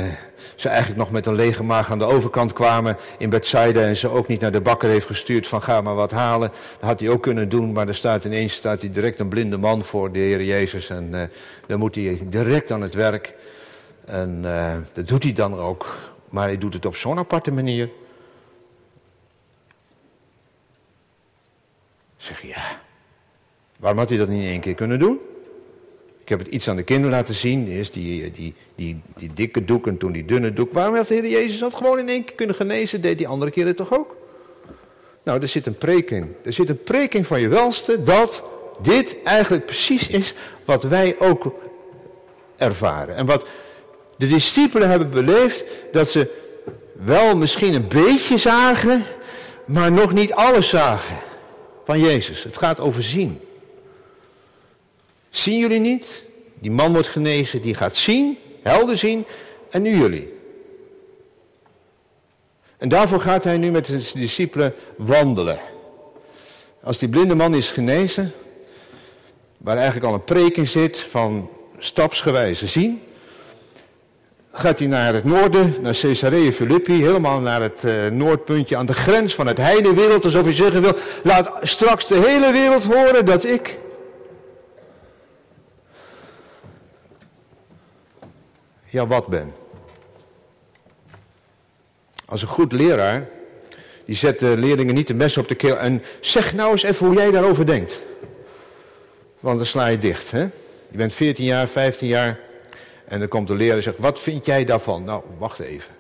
ze 0.56 0.70
eigenlijk 0.70 1.00
nog 1.00 1.12
met 1.12 1.25
een 1.25 1.36
lege 1.36 1.63
maag 1.63 1.92
aan 1.92 1.98
de 1.98 2.06
overkant 2.06 2.54
kwamen 2.54 2.98
in 3.18 3.30
Bethsaida. 3.30 3.82
En 3.82 3.96
ze 3.96 4.10
ook 4.10 4.28
niet 4.28 4.42
naar 4.42 4.52
de 4.52 4.62
bakker 4.62 4.90
heeft 4.90 5.06
gestuurd 5.06 5.48
van 5.48 5.62
ga 5.62 5.82
maar 5.82 5.96
wat 5.96 6.12
halen. 6.12 6.52
Dat 6.80 6.90
had 6.90 7.00
hij 7.00 7.10
ook 7.10 7.22
kunnen 7.22 7.50
doen, 7.50 7.72
maar 7.72 7.88
er 7.88 7.96
staat 7.96 8.25
ineens 8.25 8.54
staat 8.54 8.82
hij 8.82 8.92
direct 8.92 9.20
een 9.20 9.30
blinde 9.30 9.58
man 9.58 9.84
voor 9.84 10.12
de 10.12 10.20
Heer 10.20 10.44
Jezus. 10.44 10.90
En 10.90 11.10
uh, 11.12 11.22
dan 11.68 11.80
moet 11.80 11.96
hij 11.96 12.22
direct 12.24 12.72
aan 12.72 12.82
het 12.82 12.94
werk. 12.94 13.34
En 14.06 14.46
dat 14.94 15.08
doet 15.08 15.24
hij 15.24 15.34
dan 15.34 15.60
ook. 15.60 15.98
Maar 16.30 16.44
hij 16.44 16.58
doet 16.58 16.74
het 16.74 16.86
op 16.86 16.96
zo'n 16.96 17.18
aparte 17.18 17.52
manier. 17.52 17.90
Zeg 22.24 22.42
je, 22.42 22.48
ja, 22.48 22.80
waarom 23.77 24.00
had 24.00 24.10
hij 24.10 24.18
dat 24.18 24.27
niet 24.27 24.42
in 24.42 24.50
één 24.50 24.60
keer 24.60 24.74
kunnen 24.74 25.00
doen? 25.00 25.20
Ik 26.22 26.30
heb 26.30 26.39
het 26.39 26.48
iets 26.48 26.68
aan 26.68 26.75
de 26.75 26.84
kinderen 26.84 27.18
laten 27.18 27.36
zien. 27.36 27.68
Eerst 27.68 27.94
die, 27.94 28.32
die, 28.32 28.53
die, 28.75 29.01
die 29.18 29.32
dikke 29.34 29.65
doek 29.65 29.88
en 29.88 29.98
toen 29.98 30.12
die 30.12 30.25
dunne 30.25 30.53
doek. 30.53 30.74
Waarom 30.74 30.96
had 30.96 31.08
de 31.08 31.13
Heer 31.13 31.30
Jezus 31.30 31.60
dat 31.60 31.75
gewoon 31.75 32.00
in 32.00 32.10
één 32.10 32.24
keer 32.24 32.36
kunnen 32.36 32.56
genezen? 32.56 33.01
Deed 33.01 33.18
die 33.18 33.27
andere 33.27 33.51
keren 33.51 33.75
toch 33.75 33.94
ook? 33.94 34.15
Nou, 35.24 35.42
er 35.42 35.48
zit 35.48 35.65
een 35.65 35.77
preek. 35.77 36.12
Er 36.44 36.53
zit 36.53 36.70
een 36.70 36.84
preek 36.84 37.25
van 37.25 37.42
je 37.42 37.48
welste 37.48 38.03
dat 38.03 38.44
dit 38.82 39.15
eigenlijk 39.24 39.65
precies 39.65 40.08
is 40.08 40.34
wat 40.65 40.84
wij 40.84 41.15
ook 41.20 41.53
ervaren. 42.58 43.15
En 43.15 43.25
wat 43.25 43.46
de 44.15 44.27
discipelen 44.27 44.89
hebben 44.89 45.10
beleefd, 45.10 45.65
dat 45.92 46.10
ze 46.10 46.27
wel 46.94 47.38
misschien 47.38 47.74
een 47.74 47.88
beetje 47.88 48.38
zagen, 48.38 49.03
maar 49.65 49.92
nog 49.92 50.13
niet 50.13 50.34
alles 50.34 50.70
zagen 50.70 51.32
van 51.86 52.00
Jezus. 52.00 52.44
Het 52.44 52.58
gaat 52.58 52.80
over 52.80 53.04
zien. 53.04 53.40
Zien 55.30 55.58
jullie 55.58 55.80
niet? 55.80 56.24
Die 56.54 56.72
man 56.72 56.94
wordt 56.94 57.08
genezen, 57.08 57.62
die 57.62 57.74
gaat 57.74 57.96
zien, 57.96 58.38
helder 58.62 58.98
zien. 58.98 59.25
En 59.70 59.82
nu 59.82 59.98
jullie. 59.98 60.34
En 62.78 62.90
daarvoor 62.90 63.22
gaat 63.22 63.44
hij 63.44 63.58
nu 63.58 63.72
met 63.72 63.86
de 63.86 64.12
discipelen 64.13 64.74
wandelen. 64.96 65.60
Als 66.82 66.98
die 66.98 67.10
blinde 67.10 67.36
man 67.36 67.56
is 67.56 67.72
genezen, 67.72 68.34
waar 69.58 69.75
eigenlijk 69.75 70.06
al 70.06 70.13
een 70.13 70.24
preek 70.24 70.58
in 70.58 70.68
zit 70.68 71.00
van 71.00 71.50
stapsgewijze 71.78 72.68
zien, 72.68 73.02
gaat 74.56 74.80
hij 74.80 74.88
naar 74.88 75.14
het 75.14 75.24
noorden, 75.24 75.76
naar 75.82 75.98
Caesarea 76.00 76.52
Philippi, 76.52 77.04
helemaal 77.04 77.40
naar 77.40 77.62
het 77.62 77.84
uh, 77.84 78.08
noordpuntje 78.08 78.78
aan 78.78 78.86
de 78.86 78.94
grens 78.94 79.36
van 79.36 79.48
het 79.48 79.58
heidewereld, 79.58 80.26
alsof 80.26 80.44
hij 80.44 80.54
zeggen 80.54 80.82
wil, 80.82 80.98
laat 81.24 81.52
straks 81.62 82.08
de 82.08 82.16
hele 82.16 82.52
wereld 82.52 82.84
horen 82.84 83.26
dat 83.26 83.46
ik 83.46 83.78
ja 88.90 89.08
wat 89.08 89.28
ben. 89.28 89.54
Als 92.26 92.42
een 92.42 92.48
goed 92.48 92.72
leraar, 92.72 93.28
die 94.06 94.16
zet 94.16 94.40
de 94.40 94.58
leerlingen 94.58 94.96
niet 94.96 95.08
de 95.08 95.14
mes 95.14 95.38
op 95.38 95.48
de 95.48 95.56
keel 95.56 95.78
en 95.78 96.04
zeg 96.20 96.54
nou 96.54 96.72
eens 96.72 96.84
even 96.84 97.06
hoe 97.06 97.16
jij 97.16 97.32
daarover 97.32 97.66
denkt. 97.66 98.00
Want 99.40 99.58
dan 99.58 99.66
sla 99.66 99.88
je 99.88 99.98
dicht, 99.98 100.32
hè. 100.32 100.42
Je 100.92 100.98
bent 100.98 101.14
14 101.14 101.46
jaar, 101.46 101.68
15 101.68 102.08
jaar, 102.08 102.40
en 103.13 103.20
dan 103.20 103.27
komt 103.27 103.48
de 103.48 103.55
leraar 103.55 103.75
en 103.75 103.84
zegt, 103.84 103.98
wat 103.98 104.20
vind 104.20 104.46
jij 104.46 104.65
daarvan? 104.65 105.03
Nou, 105.03 105.24
wacht 105.38 105.60
even. 105.60 105.93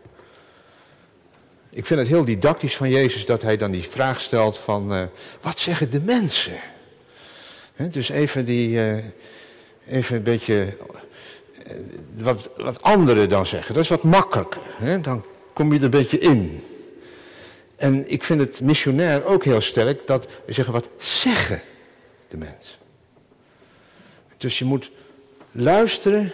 Ik 1.69 1.85
vind 1.85 1.99
het 1.99 2.09
heel 2.09 2.25
didactisch 2.25 2.77
van 2.77 2.89
Jezus 2.89 3.25
dat 3.25 3.41
hij 3.41 3.57
dan 3.57 3.71
die 3.71 3.83
vraag 3.83 4.19
stelt 4.19 4.57
van, 4.57 4.93
uh, 4.93 5.03
wat 5.41 5.59
zeggen 5.59 5.91
de 5.91 5.99
mensen? 5.99 6.59
dus 7.75 8.09
even 8.09 8.45
die, 8.45 8.69
uh, 8.69 8.97
even 9.87 10.15
een 10.15 10.23
beetje, 10.23 10.67
uh, 11.67 11.73
wat, 12.17 12.49
wat 12.57 12.81
anderen 12.81 13.29
dan 13.29 13.45
zeggen. 13.45 13.73
Dat 13.73 13.83
is 13.83 13.89
wat 13.89 14.03
makkelijker. 14.03 14.61
Dan 15.01 15.23
kom 15.53 15.71
je 15.71 15.77
er 15.77 15.83
een 15.83 15.89
beetje 15.89 16.19
in. 16.19 16.63
En 17.75 18.11
ik 18.11 18.23
vind 18.23 18.39
het 18.39 18.61
missionair 18.61 19.25
ook 19.25 19.43
heel 19.43 19.61
sterk 19.61 20.07
dat 20.07 20.27
we 20.45 20.53
zeggen, 20.53 20.73
wat 20.73 20.87
zeggen 20.97 21.61
de 22.27 22.37
mensen? 22.37 22.77
Dus 24.37 24.59
je 24.59 24.65
moet 24.65 24.91
luisteren 25.51 26.33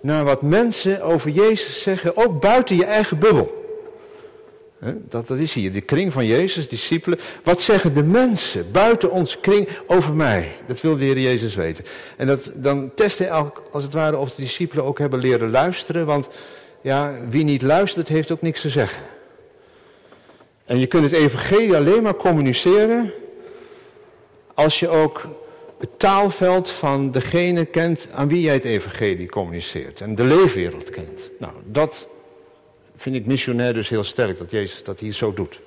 naar 0.00 0.24
wat 0.24 0.42
mensen 0.42 1.02
over 1.02 1.30
Jezus 1.30 1.82
zeggen, 1.82 2.16
ook 2.16 2.40
buiten 2.40 2.76
je 2.76 2.84
eigen 2.84 3.18
bubbel. 3.18 3.64
Dat, 4.94 5.28
dat 5.28 5.38
is 5.38 5.54
hier, 5.54 5.72
de 5.72 5.80
kring 5.80 6.12
van 6.12 6.26
Jezus, 6.26 6.68
discipelen. 6.68 7.18
Wat 7.42 7.60
zeggen 7.60 7.94
de 7.94 8.02
mensen 8.02 8.72
buiten 8.72 9.10
onze 9.10 9.38
kring 9.38 9.68
over 9.86 10.14
mij? 10.14 10.52
Dat 10.66 10.80
wil 10.80 10.96
de 10.96 11.04
Heer 11.04 11.18
Jezus 11.18 11.54
weten. 11.54 11.84
En 12.16 12.26
dat, 12.26 12.50
dan 12.54 12.90
test 12.94 13.18
hij 13.18 13.30
als 13.72 13.82
het 13.82 13.92
ware 13.92 14.16
of 14.16 14.34
de 14.34 14.42
discipelen 14.42 14.84
ook 14.84 14.98
hebben 14.98 15.18
leren 15.18 15.50
luisteren. 15.50 16.06
Want 16.06 16.28
ja, 16.80 17.12
wie 17.28 17.44
niet 17.44 17.62
luistert 17.62 18.08
heeft 18.08 18.30
ook 18.30 18.42
niks 18.42 18.60
te 18.60 18.70
zeggen. 18.70 19.02
En 20.64 20.78
je 20.78 20.86
kunt 20.86 21.04
het 21.04 21.12
evangelie 21.12 21.76
alleen 21.76 22.02
maar 22.02 22.16
communiceren 22.16 23.12
als 24.54 24.80
je 24.80 24.88
ook 24.88 25.26
het 25.78 25.98
taalveld 25.98 26.70
van 26.70 27.10
degene 27.10 27.64
kent 27.64 28.08
aan 28.12 28.28
wie 28.28 28.40
jij 28.40 28.54
het 28.54 28.64
evangelie 28.64 29.28
communiceert. 29.28 30.00
En 30.00 30.14
de 30.14 30.24
leefwereld 30.24 30.90
kent. 30.90 31.30
Nou, 31.38 31.52
dat 31.64 32.08
vind 32.96 33.16
ik 33.16 33.26
missionair 33.26 33.74
dus 33.74 33.88
heel 33.88 34.04
sterk, 34.04 34.38
dat 34.38 34.50
Jezus 34.50 34.84
dat 34.84 35.00
hier 35.00 35.12
zo 35.12 35.32
doet. 35.32 35.60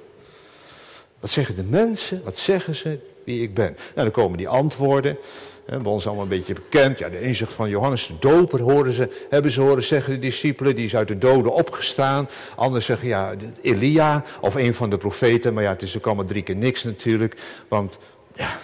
Wat 1.19 1.29
zeggen 1.29 1.55
de 1.55 1.63
mensen? 1.63 2.21
Wat 2.23 2.37
zeggen 2.37 2.75
ze 2.75 2.99
wie 3.23 3.43
ik 3.43 3.53
ben? 3.53 3.75
Nou, 3.75 3.93
dan 3.93 4.11
komen 4.11 4.37
die 4.37 4.47
antwoorden. 4.47 5.17
Hè, 5.65 5.77
bij 5.77 5.91
ons 5.91 6.05
allemaal 6.05 6.23
een 6.23 6.29
beetje 6.29 6.53
bekend. 6.53 6.99
Ja, 6.99 7.09
de 7.09 7.21
inzicht 7.21 7.53
van 7.53 7.69
Johannes 7.69 8.07
de 8.07 8.13
Doper 8.19 8.61
horen 8.61 8.93
ze, 8.93 9.25
hebben 9.29 9.51
ze 9.51 9.61
horen 9.61 9.83
zeggen, 9.83 10.13
de 10.13 10.19
discipelen. 10.19 10.75
Die 10.75 10.85
is 10.85 10.95
uit 10.95 11.07
de 11.07 11.17
doden 11.17 11.53
opgestaan. 11.53 12.29
Anderen 12.55 12.83
zeggen, 12.83 13.07
ja, 13.07 13.33
Elia 13.61 14.23
of 14.41 14.55
een 14.55 14.73
van 14.73 14.89
de 14.89 14.97
profeten. 14.97 15.53
Maar 15.53 15.63
ja, 15.63 15.69
het 15.69 15.81
is 15.81 15.97
ook 15.97 16.05
allemaal 16.05 16.25
drie 16.25 16.43
keer 16.43 16.55
niks 16.55 16.83
natuurlijk. 16.83 17.35
Want, 17.67 17.99
ja, 18.35 18.57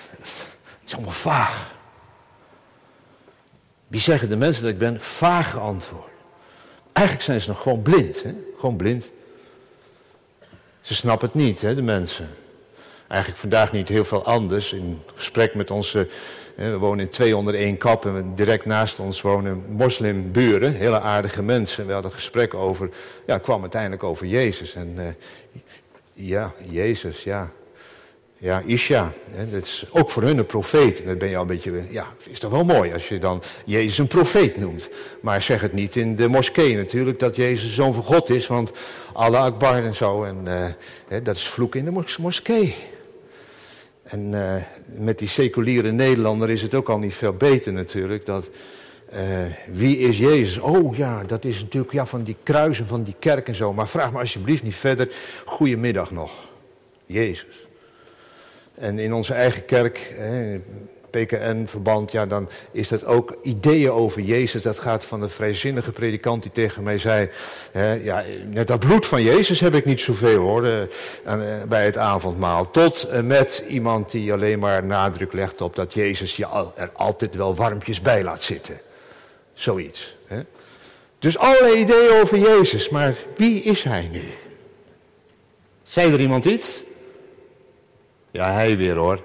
is 0.85 0.93
allemaal 0.93 1.11
vaag. 1.11 1.73
Wie 3.87 3.99
zeggen 3.99 4.29
de 4.29 4.35
mensen 4.35 4.63
dat 4.63 4.71
ik 4.71 4.77
ben? 4.77 5.01
Vage 5.01 5.57
antwoorden. 5.57 6.13
Eigenlijk 6.93 7.25
zijn 7.25 7.41
ze 7.41 7.49
nog 7.49 7.61
gewoon 7.61 7.81
blind. 7.81 8.23
Hè? 8.23 8.33
Gewoon 8.59 8.75
blind. 8.75 9.11
Ze 10.81 10.95
snappen 10.95 11.27
het 11.27 11.37
niet, 11.37 11.61
hè, 11.61 11.75
de 11.75 11.81
mensen. 11.81 12.29
Eigenlijk 13.07 13.39
vandaag 13.39 13.71
niet 13.71 13.89
heel 13.89 14.03
veel 14.03 14.25
anders. 14.25 14.73
In 14.73 14.99
gesprek 15.15 15.55
met 15.55 15.71
onze. 15.71 16.07
We 16.55 16.77
wonen 16.77 17.05
in 17.05 17.11
twee 17.11 17.37
onder 17.37 17.55
één 17.55 17.77
kap. 17.77 18.05
En 18.05 18.35
direct 18.35 18.65
naast 18.65 18.99
ons 18.99 19.21
wonen 19.21 19.63
moslimburen. 19.67 20.73
Hele 20.73 21.01
aardige 21.01 21.43
mensen. 21.43 21.85
We 21.85 21.93
hadden 21.93 22.11
een 22.11 22.17
gesprek 22.17 22.53
over. 22.53 22.89
Ja, 23.25 23.37
kwam 23.37 23.61
uiteindelijk 23.61 24.03
over 24.03 24.25
Jezus. 24.25 24.75
En 24.75 24.95
uh, 24.97 25.03
ja, 26.13 26.53
Jezus, 26.69 27.23
ja. 27.23 27.49
Ja, 28.37 28.61
Isha, 28.65 29.11
hè, 29.31 29.49
dat 29.49 29.63
is 29.63 29.85
ook 29.91 30.09
voor 30.09 30.23
hun 30.23 30.37
een 30.37 30.45
profeet. 30.45 31.05
Dat 31.05 31.17
ben 31.17 31.29
je 31.29 31.35
al 31.35 31.41
een 31.41 31.47
beetje, 31.47 31.83
ja, 31.89 32.13
is 32.29 32.39
toch 32.39 32.51
wel 32.51 32.63
mooi 32.63 32.93
als 32.93 33.07
je 33.07 33.19
dan 33.19 33.41
Jezus 33.65 33.97
een 33.97 34.07
profeet 34.07 34.57
noemt. 34.57 34.89
Maar 35.19 35.41
zeg 35.41 35.61
het 35.61 35.73
niet 35.73 35.95
in 35.95 36.15
de 36.15 36.27
moskee 36.27 36.75
natuurlijk, 36.75 37.19
dat 37.19 37.35
Jezus 37.35 37.73
zoon 37.73 37.93
van 37.93 38.03
God 38.03 38.29
is, 38.29 38.47
want 38.47 38.71
Allah 39.13 39.43
Akbar 39.43 39.83
en 39.83 39.95
zo. 39.95 40.23
En 40.23 40.41
uh, 40.43 40.65
hè, 41.07 41.21
dat 41.21 41.35
is 41.35 41.47
vloek 41.47 41.75
in 41.75 41.85
de 41.85 42.03
moskee. 42.19 42.75
En 44.03 44.31
uh, 44.31 44.55
met 44.85 45.19
die 45.19 45.27
seculiere 45.27 45.91
Nederlander 45.91 46.49
is 46.49 46.61
het 46.61 46.73
ook 46.73 46.89
al 46.89 46.97
niet 46.97 47.13
veel 47.13 47.33
beter 47.33 47.73
natuurlijk. 47.73 48.25
Dat, 48.25 48.49
uh, 49.13 49.19
wie 49.71 49.97
is 49.97 50.17
Jezus? 50.17 50.57
Oh 50.57 50.97
ja, 50.97 51.23
dat 51.23 51.45
is 51.45 51.61
natuurlijk 51.61 51.93
ja, 51.93 52.05
van 52.05 52.23
die 52.23 52.35
kruisen 52.43 52.87
van 52.87 53.03
die 53.03 53.15
kerk 53.19 53.47
en 53.47 53.55
zo. 53.55 53.73
Maar 53.73 53.87
vraag 53.87 54.11
me 54.11 54.19
alsjeblieft 54.19 54.63
niet 54.63 54.75
verder. 54.75 55.09
Goedemiddag 55.45 56.11
nog. 56.11 56.31
Jezus. 57.05 57.64
En 58.75 58.99
in 58.99 59.13
onze 59.13 59.33
eigen 59.33 59.65
kerk, 59.65 60.13
PKN-verband, 61.15 62.11
ja, 62.11 62.25
dan 62.25 62.49
is 62.71 62.87
dat 62.87 63.05
ook 63.05 63.37
ideeën 63.43 63.91
over 63.91 64.21
Jezus. 64.21 64.61
Dat 64.61 64.79
gaat 64.79 65.05
van 65.05 65.21
de 65.21 65.29
vrijzinnige 65.29 65.91
predikant 65.91 66.41
die 66.41 66.51
tegen 66.51 66.83
mij 66.83 66.97
zei... 66.97 67.29
Hè, 67.71 67.93
ja, 67.93 68.23
net 68.45 68.67
dat 68.67 68.79
bloed 68.79 69.05
van 69.05 69.21
Jezus 69.21 69.59
heb 69.59 69.75
ik 69.75 69.85
niet 69.85 69.99
zoveel 69.99 70.39
hoor, 70.39 70.65
eh, 70.65 71.61
bij 71.67 71.85
het 71.85 71.97
avondmaal. 71.97 72.71
Tot 72.71 73.07
met 73.23 73.63
iemand 73.67 74.11
die 74.11 74.33
alleen 74.33 74.59
maar 74.59 74.83
nadruk 74.83 75.33
legt 75.33 75.61
op 75.61 75.75
dat 75.75 75.93
Jezus 75.93 76.35
je 76.35 76.47
er 76.75 76.89
altijd 76.93 77.35
wel 77.35 77.55
warmpjes 77.55 78.01
bij 78.01 78.23
laat 78.23 78.41
zitten. 78.41 78.79
Zoiets. 79.53 80.15
Hè. 80.27 80.39
Dus 81.19 81.37
allerlei 81.37 81.79
ideeën 81.79 82.21
over 82.21 82.37
Jezus, 82.37 82.89
maar 82.89 83.15
wie 83.35 83.61
is 83.61 83.83
hij 83.83 84.09
nu? 84.11 84.23
Zei 85.83 86.13
er 86.13 86.19
iemand 86.19 86.45
iets? 86.45 86.83
Ja, 88.35 88.51
hij 88.51 88.77
weer 88.77 88.95
hoor. 88.95 89.19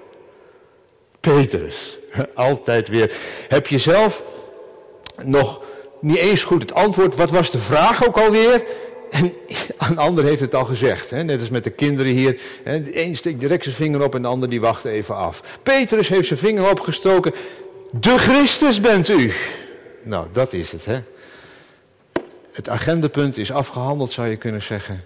Petrus. 1.19 1.97
Altijd 2.33 2.87
weer. 2.87 3.15
Heb 3.47 3.67
je 3.67 3.77
zelf 3.77 4.23
nog 5.23 5.61
niet 5.99 6.17
eens 6.17 6.43
goed 6.43 6.61
het 6.61 6.73
antwoord? 6.73 7.15
Wat 7.15 7.29
was 7.29 7.51
de 7.51 7.59
vraag 7.59 8.07
ook 8.07 8.17
alweer? 8.17 8.63
En 9.09 9.33
een 9.77 9.97
ander 9.97 10.23
heeft 10.23 10.41
het 10.41 10.55
al 10.55 10.65
gezegd. 10.65 11.09
Hè? 11.09 11.23
Net 11.23 11.39
als 11.39 11.49
met 11.49 11.63
de 11.63 11.69
kinderen 11.69 12.11
hier. 12.11 12.39
Hè? 12.63 12.81
De 12.83 13.01
een 13.01 13.15
steekt 13.15 13.39
direct 13.39 13.63
zijn 13.63 13.75
vinger 13.75 14.03
op 14.03 14.15
en 14.15 14.21
de 14.21 14.27
ander 14.27 14.49
die 14.49 14.61
wacht 14.61 14.85
even 14.85 15.15
af. 15.15 15.43
Petrus 15.63 16.07
heeft 16.07 16.27
zijn 16.27 16.39
vinger 16.39 16.69
opgestoken. 16.69 17.33
De 17.91 18.17
Christus 18.17 18.81
bent 18.81 19.09
u. 19.09 19.33
Nou, 20.03 20.27
dat 20.31 20.53
is 20.53 20.71
het. 20.71 20.85
Hè? 20.85 20.99
Het 22.51 22.69
agendapunt 22.69 23.37
is 23.37 23.51
afgehandeld, 23.51 24.11
zou 24.11 24.27
je 24.27 24.35
kunnen 24.35 24.61
zeggen. 24.61 25.03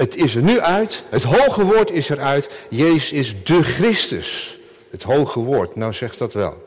Het 0.00 0.16
is 0.16 0.34
er 0.34 0.42
nu 0.42 0.60
uit. 0.60 1.04
Het 1.08 1.22
hoge 1.22 1.64
woord 1.64 1.90
is 1.90 2.08
eruit. 2.08 2.50
Jezus 2.68 3.12
is 3.12 3.44
de 3.44 3.62
Christus. 3.62 4.58
Het 4.90 5.02
hoge 5.02 5.40
woord. 5.40 5.76
Nou 5.76 5.92
zegt 5.92 6.18
dat 6.18 6.32
wel. 6.32 6.66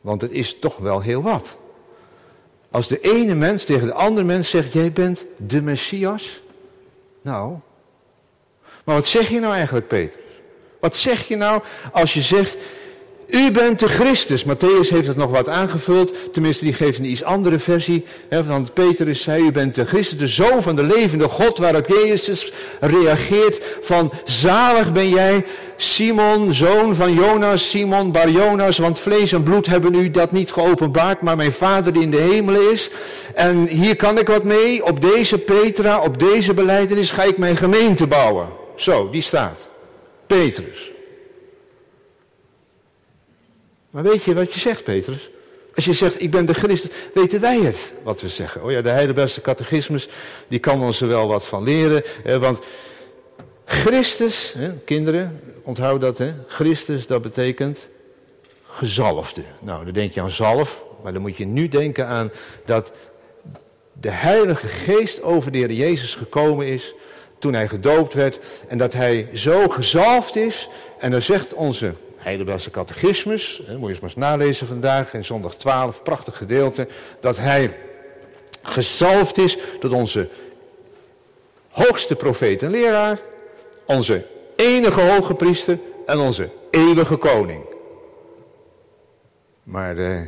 Want 0.00 0.20
het 0.20 0.30
is 0.30 0.58
toch 0.58 0.76
wel 0.76 1.00
heel 1.00 1.22
wat. 1.22 1.56
Als 2.70 2.88
de 2.88 3.00
ene 3.00 3.34
mens 3.34 3.64
tegen 3.64 3.86
de 3.86 3.92
andere 3.92 4.26
mens 4.26 4.50
zegt: 4.50 4.72
Jij 4.72 4.92
bent 4.92 5.24
de 5.36 5.62
Messias. 5.62 6.40
Nou. 7.22 7.54
Maar 8.84 8.94
wat 8.94 9.06
zeg 9.06 9.28
je 9.28 9.40
nou 9.40 9.54
eigenlijk, 9.54 9.88
Peter? 9.88 10.20
Wat 10.80 10.96
zeg 10.96 11.28
je 11.28 11.36
nou 11.36 11.62
als 11.92 12.14
je 12.14 12.20
zegt: 12.20 12.56
u 13.26 13.50
bent 13.50 13.78
de 13.78 13.88
Christus. 13.88 14.44
Matthäus 14.44 14.88
heeft 14.88 15.06
het 15.06 15.16
nog 15.16 15.30
wat 15.30 15.48
aangevuld. 15.48 16.32
Tenminste, 16.32 16.64
die 16.64 16.74
geeft 16.74 16.98
een 16.98 17.10
iets 17.10 17.24
andere 17.24 17.58
versie. 17.58 18.04
Hè, 18.28 18.44
want 18.44 18.74
Petrus 18.74 19.22
zei, 19.22 19.46
u 19.46 19.52
bent 19.52 19.74
de 19.74 19.86
Christus, 19.86 20.18
de 20.18 20.26
Zoon 20.26 20.62
van 20.62 20.76
de 20.76 20.82
levende 20.82 21.28
God. 21.28 21.58
Waarop 21.58 21.86
Jezus 21.86 22.52
reageert 22.80 23.78
van, 23.80 24.12
zalig 24.24 24.92
ben 24.92 25.08
jij, 25.08 25.44
Simon, 25.76 26.52
zoon 26.52 26.94
van 26.94 27.14
Jonas, 27.14 27.70
Simon 27.70 28.12
bar 28.12 28.30
Jonas. 28.30 28.78
Want 28.78 28.98
vlees 28.98 29.32
en 29.32 29.42
bloed 29.42 29.66
hebben 29.66 29.94
u 29.94 30.10
dat 30.10 30.32
niet 30.32 30.52
geopenbaard, 30.52 31.20
maar 31.20 31.36
mijn 31.36 31.52
Vader 31.52 31.92
die 31.92 32.02
in 32.02 32.10
de 32.10 32.16
hemelen 32.16 32.72
is. 32.72 32.90
En 33.34 33.66
hier 33.66 33.96
kan 33.96 34.18
ik 34.18 34.26
wat 34.26 34.44
mee. 34.44 34.84
Op 34.84 35.00
deze 35.00 35.38
Petra, 35.38 36.00
op 36.00 36.18
deze 36.18 36.54
beleidenis 36.54 37.10
ga 37.10 37.22
ik 37.22 37.38
mijn 37.38 37.56
gemeente 37.56 38.06
bouwen. 38.06 38.48
Zo, 38.76 39.10
die 39.10 39.22
staat. 39.22 39.68
Petrus. 40.26 40.94
Maar 43.96 44.04
weet 44.04 44.22
je 44.22 44.34
wat 44.34 44.54
je 44.54 44.60
zegt, 44.60 44.84
Petrus? 44.84 45.30
Als 45.74 45.84
je 45.84 45.92
zegt, 45.92 46.22
ik 46.22 46.30
ben 46.30 46.46
de 46.46 46.54
Christus, 46.54 46.90
weten 47.14 47.40
wij 47.40 47.58
het 47.58 47.92
wat 48.02 48.20
we 48.20 48.28
zeggen. 48.28 48.62
Oh 48.62 48.70
ja, 48.70 48.82
de 48.82 48.88
heidelbeste 48.88 49.40
catechismus, 49.40 50.08
die 50.48 50.58
kan 50.58 50.82
ons 50.82 51.00
er 51.00 51.08
wel 51.08 51.28
wat 51.28 51.46
van 51.46 51.62
leren. 51.62 52.02
Want 52.40 52.58
Christus, 53.64 54.54
hè, 54.56 54.72
kinderen, 54.84 55.40
onthoud 55.62 56.00
dat, 56.00 56.18
hè. 56.18 56.32
Christus, 56.46 57.06
dat 57.06 57.22
betekent 57.22 57.88
gezalfde. 58.66 59.42
Nou, 59.58 59.84
dan 59.84 59.94
denk 59.94 60.12
je 60.12 60.20
aan 60.20 60.30
zalf, 60.30 60.82
maar 61.02 61.12
dan 61.12 61.22
moet 61.22 61.36
je 61.36 61.46
nu 61.46 61.68
denken 61.68 62.06
aan 62.06 62.30
dat 62.64 62.92
de 63.92 64.10
Heilige 64.10 64.68
Geest 64.68 65.22
over 65.22 65.52
de 65.52 65.58
Heer 65.58 65.72
Jezus 65.72 66.14
gekomen 66.14 66.66
is 66.66 66.94
toen 67.38 67.54
hij 67.54 67.68
gedoopt 67.68 68.14
werd. 68.14 68.38
En 68.68 68.78
dat 68.78 68.92
hij 68.92 69.28
zo 69.34 69.68
gezalfd 69.68 70.36
is. 70.36 70.68
En 70.98 71.10
dan 71.10 71.22
zegt 71.22 71.54
onze 71.54 71.94
Heidelbergse 72.26 72.70
catechismus, 72.70 73.62
hè, 73.66 73.76
moet 73.76 73.80
je 73.80 73.88
eens 73.88 74.00
maar 74.00 74.10
eens 74.10 74.18
nalezen 74.18 74.66
vandaag, 74.66 75.14
in 75.14 75.24
zondag 75.24 75.56
12, 75.56 76.02
prachtig 76.02 76.36
gedeelte, 76.36 76.88
dat 77.20 77.36
hij 77.36 77.76
gezalfd 78.62 79.38
is 79.38 79.58
tot 79.80 79.92
onze 79.92 80.28
hoogste 81.70 82.16
profeet 82.16 82.62
en 82.62 82.70
leraar, 82.70 83.18
onze 83.84 84.26
enige 84.56 85.00
hoge 85.00 85.34
priester 85.34 85.78
en 86.06 86.18
onze 86.18 86.50
eeuwige 86.70 87.16
koning. 87.16 87.64
Maar 89.62 89.98
eh, 89.98 90.22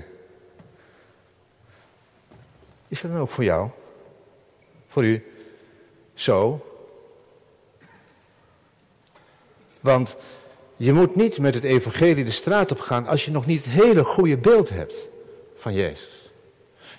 is 2.88 3.00
dat 3.00 3.10
dan 3.10 3.20
ook 3.20 3.30
voor 3.30 3.44
jou? 3.44 3.68
Voor 4.88 5.04
u? 5.04 5.24
Zo? 6.14 6.66
Want 9.80 10.16
je 10.78 10.92
moet 10.92 11.16
niet 11.16 11.38
met 11.38 11.54
het 11.54 11.64
evangelie 11.64 12.24
de 12.24 12.30
straat 12.30 12.70
op 12.70 12.80
gaan 12.80 13.06
als 13.06 13.24
je 13.24 13.30
nog 13.30 13.46
niet 13.46 13.64
het 13.64 13.74
hele 13.84 14.04
goede 14.04 14.36
beeld 14.36 14.68
hebt 14.68 14.94
van 15.56 15.74
Jezus. 15.74 16.30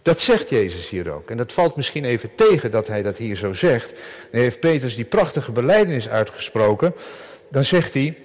Dat 0.02 0.20
zegt 0.20 0.50
Jezus 0.50 0.90
hier 0.90 1.12
ook. 1.12 1.30
En 1.30 1.38
dat 1.38 1.54
valt 1.54 1.76
misschien 1.76 2.06
even 2.06 2.36
tegen 2.36 2.72
dat 2.72 2.88
hij 2.88 3.02
dat 3.02 3.18
hier 3.18 3.36
zo 3.36 3.54
zegt. 3.54 3.94
Dan 4.32 4.42
heeft 4.42 4.60
Petrus 4.60 4.96
die 4.96 5.06
prachtige 5.06 5.52
beleidenis 5.52 6.10
uitgesproken. 6.10 6.94
Dan 7.50 7.64
zegt 7.64 7.94
hij, 7.94 8.18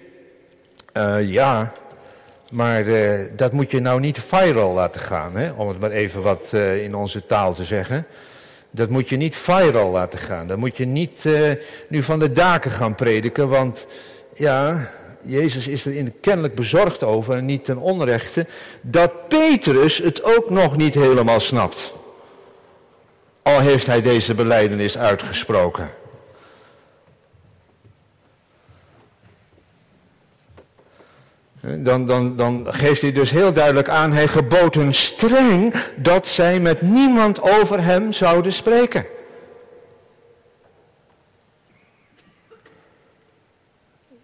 uh, 0.97 1.31
ja, 1.33 1.73
maar 2.51 2.83
uh, 2.83 3.21
dat 3.37 3.53
moet 3.53 3.71
je 3.71 3.81
nou 3.81 4.01
niet 4.01 4.19
viral 4.19 4.73
laten 4.73 5.01
gaan. 5.01 5.37
Hè? 5.37 5.51
Om 5.51 5.69
het 5.69 5.81
maar 5.81 5.90
even 5.90 6.23
wat 6.23 6.51
uh, 6.55 6.85
in 6.85 6.95
onze 6.95 7.27
taal 7.27 7.55
te 7.55 7.64
zeggen. 7.64 8.07
Dat 8.71 8.88
moet 8.88 9.09
je 9.09 9.17
niet 9.17 9.37
viral 9.37 9.90
laten 9.90 10.19
gaan. 10.19 10.47
Dat 10.47 10.59
moet 10.59 10.77
je 10.77 10.87
niet 10.87 11.25
nu 11.88 12.03
van 12.03 12.19
de 12.19 12.33
daken 12.33 12.71
gaan 12.71 12.95
prediken. 12.95 13.49
Want 13.49 13.87
ja, 14.35 14.90
Jezus 15.25 15.67
is 15.67 15.87
er 15.87 16.13
kennelijk 16.21 16.55
bezorgd 16.55 17.03
over 17.03 17.37
en 17.37 17.45
niet 17.45 17.65
ten 17.65 17.79
onrechte. 17.79 18.47
Dat 18.81 19.29
Petrus 19.29 19.99
het 19.99 20.25
ook 20.25 20.51
nog 20.51 20.77
niet 20.77 20.95
helemaal 20.95 21.41
snapt. 21.41 21.93
Al 23.43 23.61
heeft 23.61 23.87
hij 23.87 24.01
deze 24.01 24.35
beleidenis 24.35 24.99
uitgesproken. 24.99 25.91
Dan, 31.61 32.07
dan, 32.07 32.37
dan 32.37 32.67
geeft 32.71 33.03
hij 33.03 33.13
dus 33.13 33.31
heel 33.31 33.53
duidelijk 33.53 33.89
aan, 33.89 34.13
hij 34.13 34.29
gebood 34.29 34.75
hun 34.75 34.95
streng 34.95 35.75
dat 35.97 36.27
zij 36.27 36.61
met 36.61 36.81
niemand 36.81 37.41
over 37.43 37.83
hem 37.83 38.13
zouden 38.13 38.53
spreken. 38.53 39.07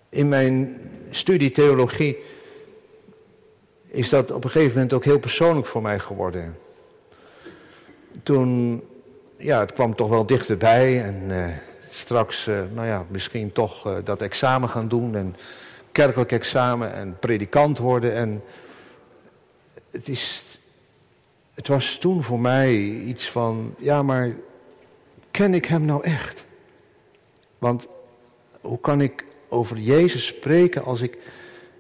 In 0.08 0.28
mijn 0.28 0.79
studie 1.10 1.50
theologie 1.50 2.16
is 3.86 4.08
dat 4.08 4.30
op 4.30 4.44
een 4.44 4.50
gegeven 4.50 4.74
moment 4.74 4.92
ook 4.92 5.04
heel 5.04 5.18
persoonlijk 5.18 5.66
voor 5.66 5.82
mij 5.82 5.98
geworden. 5.98 6.56
Toen, 8.22 8.82
ja, 9.36 9.60
het 9.60 9.72
kwam 9.72 9.94
toch 9.94 10.08
wel 10.08 10.26
dichterbij 10.26 11.04
en 11.04 11.24
uh, 11.28 11.46
straks, 11.90 12.48
uh, 12.48 12.60
nou 12.74 12.86
ja, 12.86 13.04
misschien 13.08 13.52
toch 13.52 13.86
uh, 13.86 13.96
dat 14.04 14.22
examen 14.22 14.68
gaan 14.68 14.88
doen 14.88 15.16
en 15.16 15.36
kerkelijk 15.92 16.32
examen 16.32 16.94
en 16.94 17.16
predikant 17.18 17.78
worden. 17.78 18.14
En 18.14 18.42
het, 19.90 20.08
is, 20.08 20.58
het 21.54 21.68
was 21.68 21.96
toen 22.00 22.22
voor 22.22 22.40
mij 22.40 22.74
iets 22.84 23.30
van, 23.30 23.74
ja 23.78 24.02
maar 24.02 24.34
ken 25.30 25.54
ik 25.54 25.64
hem 25.64 25.84
nou 25.84 26.04
echt? 26.04 26.44
Want 27.58 27.86
hoe 28.60 28.80
kan 28.80 29.00
ik 29.00 29.24
over 29.50 29.78
Jezus 29.78 30.26
spreken 30.26 30.84
als 30.84 31.00
ik 31.00 31.18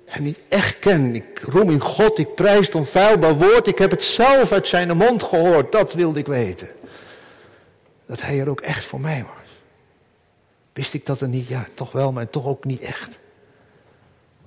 hem 0.04 0.22
niet 0.22 0.38
echt 0.48 0.78
ken? 0.78 1.14
Ik 1.14 1.40
roem 1.42 1.70
in 1.70 1.80
God, 1.80 2.18
ik 2.18 2.34
prijs 2.34 2.66
het 2.66 2.74
onfeilbaar 2.74 3.38
woord, 3.38 3.66
ik 3.66 3.78
heb 3.78 3.90
het 3.90 4.02
zelf 4.02 4.52
uit 4.52 4.68
zijn 4.68 4.96
mond 4.96 5.22
gehoord, 5.22 5.72
dat 5.72 5.94
wilde 5.94 6.18
ik 6.18 6.26
weten. 6.26 6.68
Dat 8.06 8.22
hij 8.22 8.40
er 8.40 8.48
ook 8.48 8.60
echt 8.60 8.84
voor 8.84 9.00
mij 9.00 9.22
was. 9.22 9.34
Wist 10.72 10.94
ik 10.94 11.06
dat 11.06 11.20
er 11.20 11.28
niet? 11.28 11.46
Ja, 11.46 11.66
toch 11.74 11.92
wel, 11.92 12.12
maar 12.12 12.30
toch 12.30 12.46
ook 12.46 12.64
niet 12.64 12.80
echt. 12.80 13.18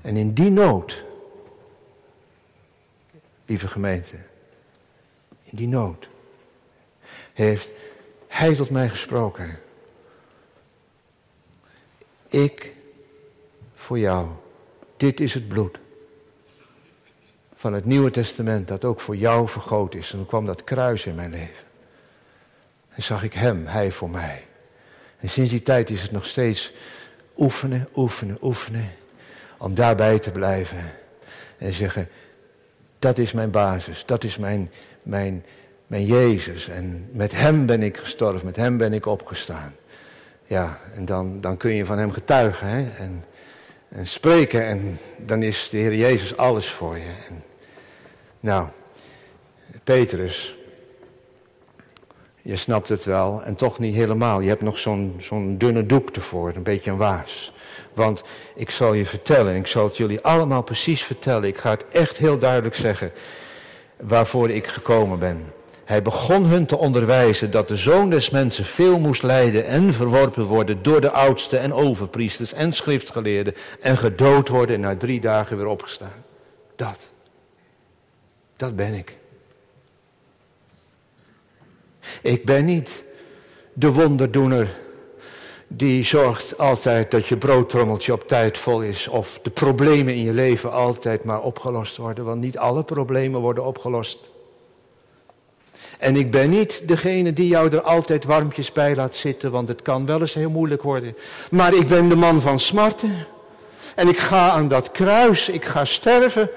En 0.02 0.18
in 0.18 0.34
die 0.34 0.50
nood, 0.50 1.04
lieve 3.46 3.68
gemeente, 3.68 4.16
in 5.44 5.58
die 5.58 5.68
nood, 5.68 6.08
heeft 7.34 7.70
Hij 8.28 8.56
tot 8.56 8.70
mij 8.70 8.90
gesproken. 8.90 9.60
Ik 12.28 12.73
voor 13.84 14.00
jou. 14.00 14.28
Dit 14.98 15.20
is 15.20 15.34
het 15.34 15.48
bloed 15.48 15.80
van 17.56 17.74
het 17.74 17.86
Nieuwe 17.86 18.12
Testament 18.12 18.68
dat 18.68 18.86
ook 18.86 19.00
voor 19.00 19.16
jou 19.16 19.48
vergroot 19.48 19.96
is. 19.96 20.12
En 20.12 20.18
dan 20.18 20.28
kwam 20.28 20.46
dat 20.46 20.64
kruis 20.64 21.06
in 21.06 21.16
mijn 21.16 21.32
leven. 21.32 21.66
En 22.90 23.04
zag 23.04 23.24
ik 23.24 23.34
Hem, 23.34 23.66
Hij 23.68 23.92
voor 23.92 24.10
mij. 24.10 24.46
En 25.20 25.30
sinds 25.30 25.50
die 25.50 25.62
tijd 25.62 25.90
is 25.90 26.02
het 26.02 26.12
nog 26.12 26.26
steeds 26.26 26.74
oefenen, 27.38 27.88
oefenen, 27.96 28.38
oefenen 28.42 28.92
om 29.58 29.74
daarbij 29.74 30.20
te 30.20 30.32
blijven. 30.32 30.92
En 31.58 31.74
zeggen, 31.74 32.10
dat 33.00 33.18
is 33.18 33.32
mijn 33.32 33.52
basis, 33.52 34.06
dat 34.06 34.24
is 34.24 34.38
mijn, 34.38 34.72
mijn, 35.02 35.46
mijn 35.88 36.06
Jezus. 36.06 36.68
En 36.68 37.10
met 37.12 37.32
Hem 37.32 37.66
ben 37.66 37.84
ik 37.84 37.98
gestorven, 37.98 38.46
met 38.46 38.56
Hem 38.56 38.78
ben 38.78 38.94
ik 38.94 39.06
opgestaan. 39.06 39.76
Ja, 40.46 40.80
en 40.96 41.06
dan, 41.06 41.42
dan 41.42 41.58
kun 41.58 41.74
je 41.74 41.86
van 41.86 41.98
Hem 41.98 42.12
getuigen 42.12 42.68
hè? 42.68 42.90
En, 42.98 43.24
en 43.94 44.08
spreken. 44.08 44.66
En 44.66 45.00
dan 45.18 45.44
is 45.44 45.70
de 45.70 45.78
Heer 45.78 45.96
Jezus 45.96 46.38
alles 46.38 46.70
voor 46.70 46.98
je. 46.98 47.12
En, 47.28 47.44
nou, 48.40 48.68
Petrus, 49.84 50.56
je 52.42 52.56
snapt 52.56 52.90
het 52.90 53.06
wel 53.06 53.44
en 53.44 53.56
toch 53.56 53.80
niet 53.80 53.96
helemaal. 53.96 54.40
Je 54.40 54.50
hebt 54.50 54.62
nog 54.62 54.78
zo'n 54.78 55.16
zo'n 55.20 55.58
dunne 55.58 55.86
doek 55.86 56.10
ervoor, 56.10 56.52
een 56.56 56.64
beetje 56.64 56.92
een 56.92 56.98
waas. 56.98 57.54
Want 57.94 58.24
ik 58.56 58.70
zal 58.70 58.94
je 58.94 59.06
vertellen, 59.06 59.56
ik 59.56 59.68
zal 59.68 59.84
het 59.84 59.98
jullie 59.98 60.22
allemaal 60.22 60.64
precies 60.64 61.04
vertellen. 61.04 61.48
Ik 61.48 61.58
ga 61.58 61.70
het 61.70 61.86
echt 61.92 62.18
heel 62.18 62.40
duidelijk 62.40 62.76
zeggen 62.76 63.12
waarvoor 63.98 64.50
ik 64.50 64.68
gekomen 64.68 65.20
ben. 65.20 65.54
Hij 65.86 66.02
begon 66.02 66.46
hun 66.46 66.66
te 66.66 66.78
onderwijzen 66.78 67.52
dat 67.52 67.68
de 67.68 67.76
zoon 67.76 68.10
des 68.10 68.30
mensen 68.30 68.66
veel 68.66 69.00
moest 69.00 69.24
lijden 69.24 69.66
en 69.66 69.94
verworpen 69.94 70.46
worden 70.46 70.84
door 70.84 71.02
de 71.02 71.12
oudsten 71.12 71.60
en 71.60 71.74
overpriesters 71.74 72.54
en 72.54 72.72
schriftgeleerden 72.72 73.56
en 73.82 73.98
gedood 73.98 74.48
worden 74.48 74.76
en 74.76 74.82
na 74.82 74.96
drie 74.98 75.20
dagen 75.20 75.58
weer 75.58 75.66
opgestaan. 75.66 76.24
Dat, 76.76 77.08
dat 78.56 78.76
ben 78.76 78.94
ik. 78.94 79.16
Ik 82.22 82.46
ben 82.46 82.66
niet 82.66 83.04
de 83.74 83.92
wonderdoener 83.92 84.70
die 85.68 86.04
zorgt 86.04 86.58
altijd 86.58 87.12
dat 87.12 87.28
je 87.28 87.38
broodtrommeltje 87.38 88.14
op 88.14 88.28
tijd 88.28 88.58
vol 88.58 88.82
is. 88.82 89.08
Of 89.08 89.40
de 89.44 89.50
problemen 89.50 90.14
in 90.14 90.24
je 90.24 90.34
leven 90.34 90.72
altijd 90.72 91.24
maar 91.24 91.42
opgelost 91.42 91.98
worden. 91.98 92.26
Want 92.26 92.42
niet 92.42 92.58
alle 92.58 92.84
problemen 92.84 93.42
worden 93.42 93.66
opgelost. 93.66 94.30
En 96.04 96.16
ik 96.16 96.32
ben 96.32 96.50
niet 96.50 96.82
degene 96.86 97.34
die 97.34 97.48
jou 97.48 97.72
er 97.72 97.82
altijd 97.82 98.26
warmpjes 98.26 98.72
bij 98.72 98.96
laat 98.96 99.16
zitten. 99.16 99.52
Want 99.52 99.68
het 99.68 99.82
kan 99.82 100.06
wel 100.06 100.20
eens 100.20 100.34
heel 100.34 100.50
moeilijk 100.50 100.82
worden. 100.82 101.16
Maar 101.52 101.74
ik 101.74 101.88
ben 101.88 102.10
de 102.10 102.16
man 102.16 102.42
van 102.42 102.60
smarten. 102.60 103.26
En 103.96 104.08
ik 104.08 104.18
ga 104.18 104.50
aan 104.50 104.68
dat 104.68 104.92
kruis. 104.92 105.50
Ik 105.50 105.66
ga 105.66 105.86
sterven. 105.86 106.50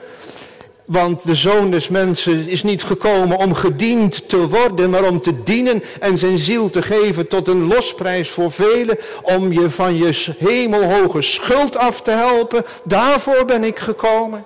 Want 0.85 1.27
de 1.27 1.35
zoon 1.35 1.71
des 1.71 1.89
mensen 1.89 2.49
is 2.49 2.63
niet 2.63 2.85
gekomen 2.85 3.37
om 3.37 3.55
gediend 3.55 4.29
te 4.29 4.49
worden, 4.49 4.91
maar 4.91 5.05
om 5.05 5.21
te 5.21 5.43
dienen 5.43 5.83
en 6.01 6.19
zijn 6.19 6.39
ziel 6.39 6.71
te 6.71 6.83
geven 6.83 7.29
tot 7.29 7.49
een 7.49 7.67
losprijs 7.67 8.31
voor 8.31 8.53
velen, 8.53 8.99
om 9.23 9.53
je 9.53 9.71
van 9.71 9.97
je 9.97 10.35
hemelhoge 10.39 11.23
schuld 11.23 11.77
af 11.77 12.03
te 12.03 12.11
helpen. 12.11 12.65
Daarvoor 12.85 13.45
ben 13.45 13.65
ik 13.65 13.79
gekomen. 13.79 14.45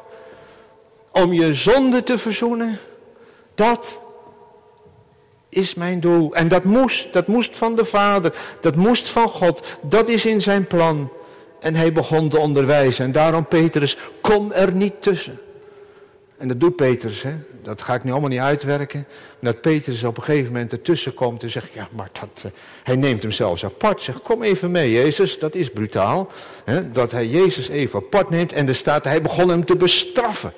Om 1.12 1.32
je 1.32 1.54
zonde 1.54 2.02
te 2.02 2.18
verzoenen. 2.18 2.78
Dat 3.54 3.98
is 5.50 5.74
mijn 5.74 6.00
doel. 6.00 6.34
En 6.34 6.48
dat 6.48 6.64
moest, 6.64 7.12
dat 7.12 7.26
moest 7.26 7.56
van 7.56 7.76
de 7.76 7.84
Vader, 7.84 8.32
dat 8.60 8.76
moest 8.76 9.08
van 9.08 9.28
God, 9.28 9.66
dat 9.82 10.08
is 10.08 10.26
in 10.26 10.40
zijn 10.40 10.66
plan. 10.66 11.10
En 11.60 11.74
hij 11.74 11.92
begon 11.92 12.28
te 12.28 12.38
onderwijzen. 12.38 13.04
En 13.04 13.12
daarom, 13.12 13.46
Petrus, 13.46 13.96
kom 14.20 14.52
er 14.52 14.72
niet 14.72 15.02
tussen. 15.02 15.38
En 16.36 16.48
dat 16.48 16.60
doet 16.60 16.76
Petrus, 16.76 17.22
hè? 17.22 17.32
dat 17.62 17.82
ga 17.82 17.94
ik 17.94 18.04
nu 18.04 18.10
allemaal 18.10 18.28
niet 18.28 18.40
uitwerken. 18.40 19.06
Dat 19.38 19.60
Petrus 19.60 20.04
op 20.04 20.16
een 20.16 20.22
gegeven 20.22 20.52
moment 20.52 20.72
ertussen 20.72 21.14
komt 21.14 21.42
en 21.42 21.50
zegt, 21.50 21.72
ja, 21.72 21.88
maar 21.92 22.10
dat, 22.12 22.42
uh, 22.46 22.52
hij 22.82 22.96
neemt 22.96 23.22
hem 23.22 23.32
zelfs 23.32 23.64
apart. 23.64 24.00
Zegt, 24.02 24.22
kom 24.22 24.42
even 24.42 24.70
mee, 24.70 24.92
Jezus, 24.92 25.38
dat 25.38 25.54
is 25.54 25.70
brutaal. 25.70 26.30
Hè? 26.64 26.90
Dat 26.90 27.12
hij 27.12 27.26
Jezus 27.26 27.68
even 27.68 27.98
apart 27.98 28.30
neemt 28.30 28.52
en 28.52 28.68
er 28.68 28.74
staat, 28.74 29.04
hij 29.04 29.22
begon 29.22 29.48
hem 29.48 29.64
te 29.64 29.76
bestraffen. 29.76 30.52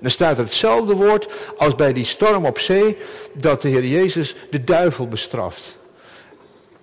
Dan 0.00 0.10
staat 0.10 0.38
er 0.38 0.44
hetzelfde 0.44 0.94
woord 0.94 1.32
als 1.56 1.74
bij 1.74 1.92
die 1.92 2.04
storm 2.04 2.46
op 2.46 2.58
zee, 2.58 2.96
dat 3.32 3.62
de 3.62 3.68
Heer 3.68 3.84
Jezus 3.84 4.34
de 4.50 4.64
duivel 4.64 5.08
bestraft. 5.08 5.76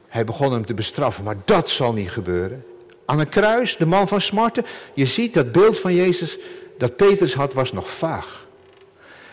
Hij 0.08 0.26
begon 0.26 0.52
hem 0.52 0.66
te 0.66 0.74
bestraffen, 0.74 1.24
maar 1.24 1.38
dat 1.46 1.70
zal 1.70 1.94
niet 1.94 2.12
gebeuren. 2.12 2.66
Aan 3.06 3.20
een 3.20 3.30
kruis, 3.30 3.78
de 3.78 3.86
man 3.86 4.08
van 4.08 4.22
smarten, 4.22 4.66
je 4.94 5.06
ziet 5.06 5.34
dat 5.34 5.52
beeld 5.52 5.80
van 5.80 5.94
Jezus 5.94 6.38
dat 6.78 6.96
Petrus 6.96 7.34
had, 7.34 7.54
was 7.54 7.72
nog 7.72 7.90
vaag. 7.90 8.46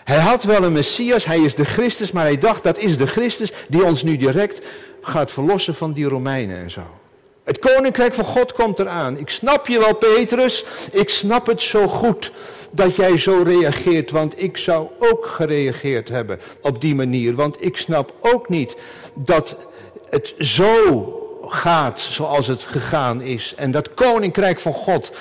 Hij 0.05 0.19
had 0.19 0.45
wel 0.45 0.63
een 0.63 0.73
Messias, 0.73 1.25
hij 1.25 1.41
is 1.41 1.55
de 1.55 1.65
Christus, 1.65 2.13
maar 2.13 2.25
hij 2.25 2.39
dacht 2.39 2.63
dat 2.63 2.79
is 2.79 2.97
de 2.97 3.07
Christus 3.07 3.53
die 3.69 3.85
ons 3.85 4.03
nu 4.03 4.17
direct 4.17 4.61
gaat 5.01 5.33
verlossen 5.33 5.75
van 5.75 5.93
die 5.93 6.05
Romeinen 6.05 6.57
en 6.57 6.71
zo. 6.71 7.02
Het 7.45 7.59
koninkrijk 7.59 8.15
van 8.15 8.25
God 8.25 8.53
komt 8.53 8.79
eraan. 8.79 9.19
Ik 9.19 9.29
snap 9.29 9.67
je 9.67 9.79
wel, 9.79 9.95
Petrus. 9.95 10.65
Ik 10.91 11.09
snap 11.09 11.47
het 11.47 11.63
zo 11.63 11.89
goed 11.89 12.33
dat 12.71 12.97
jij 12.97 13.19
zo 13.19 13.43
reageert, 13.43 14.11
want 14.11 14.43
ik 14.43 14.57
zou 14.57 14.89
ook 14.99 15.27
gereageerd 15.27 16.09
hebben 16.09 16.41
op 16.61 16.81
die 16.81 16.95
manier. 16.95 17.35
Want 17.35 17.65
ik 17.65 17.77
snap 17.77 18.15
ook 18.21 18.49
niet 18.49 18.77
dat 19.15 19.67
het 20.11 20.35
zo 20.39 21.17
gaat 21.43 22.01
zoals 22.01 22.47
het 22.47 22.63
gegaan 22.63 23.21
is. 23.21 23.55
En 23.57 23.71
dat 23.71 23.95
koninkrijk 23.95 24.61
van 24.61 24.73
God, 24.73 25.13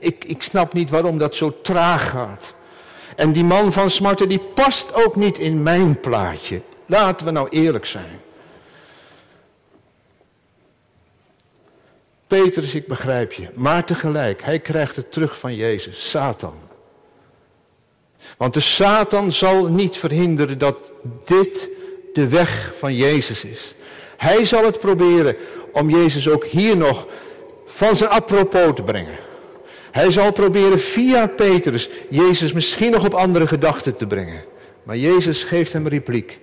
ik, 0.00 0.24
ik 0.24 0.42
snap 0.42 0.72
niet 0.72 0.90
waarom 0.90 1.18
dat 1.18 1.34
zo 1.34 1.54
traag 1.62 2.10
gaat. 2.10 2.54
En 3.16 3.32
die 3.32 3.44
man 3.44 3.72
van 3.72 3.90
smarten, 3.90 4.28
die 4.28 4.42
past 4.54 4.94
ook 4.94 5.16
niet 5.16 5.38
in 5.38 5.62
mijn 5.62 6.00
plaatje. 6.00 6.60
Laten 6.86 7.26
we 7.26 7.32
nou 7.32 7.48
eerlijk 7.48 7.86
zijn. 7.86 8.20
Petrus, 12.28 12.74
ik 12.74 12.86
begrijp 12.86 13.32
je. 13.32 13.48
Maar 13.54 13.84
tegelijk, 13.84 14.42
hij 14.42 14.58
krijgt 14.58 14.96
het 14.96 15.12
terug 15.12 15.38
van 15.38 15.54
Jezus, 15.54 16.10
Satan. 16.10 16.54
Want 18.36 18.54
de 18.54 18.60
Satan 18.60 19.32
zal 19.32 19.64
niet 19.66 19.96
verhinderen 19.96 20.58
dat 20.58 20.76
dit 21.24 21.68
de 22.12 22.28
weg 22.28 22.72
van 22.78 22.94
Jezus 22.94 23.44
is. 23.44 23.74
Hij 24.16 24.44
zal 24.44 24.64
het 24.64 24.78
proberen 24.78 25.36
om 25.72 25.90
Jezus 25.90 26.28
ook 26.28 26.44
hier 26.44 26.76
nog 26.76 27.06
van 27.66 27.96
zijn 27.96 28.10
apropos 28.10 28.74
te 28.74 28.82
brengen. 28.82 29.16
Hij 29.90 30.10
zal 30.10 30.32
proberen 30.32 30.78
via 30.78 31.26
Petrus 31.26 31.88
Jezus 32.08 32.52
misschien 32.52 32.90
nog 32.90 33.04
op 33.04 33.14
andere 33.14 33.46
gedachten 33.46 33.96
te 33.96 34.06
brengen. 34.06 34.44
Maar 34.82 34.96
Jezus 34.96 35.44
geeft 35.44 35.72
hem 35.72 35.88
repliek. 35.88 36.38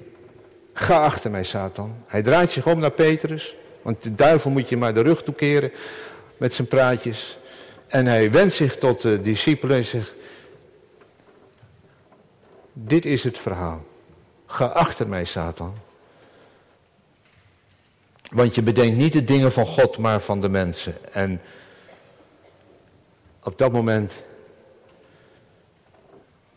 Ga 0.73 1.03
achter 1.03 1.31
mij, 1.31 1.43
Satan. 1.43 1.95
Hij 2.05 2.21
draait 2.21 2.51
zich 2.51 2.67
om 2.67 2.79
naar 2.79 2.91
Petrus. 2.91 3.55
Want 3.85 4.01
de 4.01 4.15
duivel 4.15 4.51
moet 4.51 4.69
je 4.69 4.77
maar 4.77 4.93
de 4.93 5.01
rug 5.01 5.23
toekeren 5.23 5.71
met 6.37 6.53
zijn 6.53 6.67
praatjes. 6.67 7.37
En 7.87 8.05
hij 8.05 8.31
wendt 8.31 8.53
zich 8.53 8.77
tot 8.77 9.01
de 9.01 9.21
discipelen 9.21 9.77
en 9.77 9.85
zegt, 9.85 10.13
dit 12.73 13.05
is 13.05 13.23
het 13.23 13.37
verhaal. 13.37 13.85
Ga 14.45 14.65
achter 14.65 15.07
mij, 15.07 15.25
Satan. 15.25 15.73
Want 18.31 18.55
je 18.55 18.61
bedenkt 18.61 18.97
niet 18.97 19.13
de 19.13 19.23
dingen 19.23 19.51
van 19.51 19.65
God, 19.65 19.97
maar 19.97 20.21
van 20.21 20.41
de 20.41 20.49
mensen. 20.49 21.13
En 21.13 21.41
op 23.43 23.57
dat 23.57 23.71
moment 23.71 24.13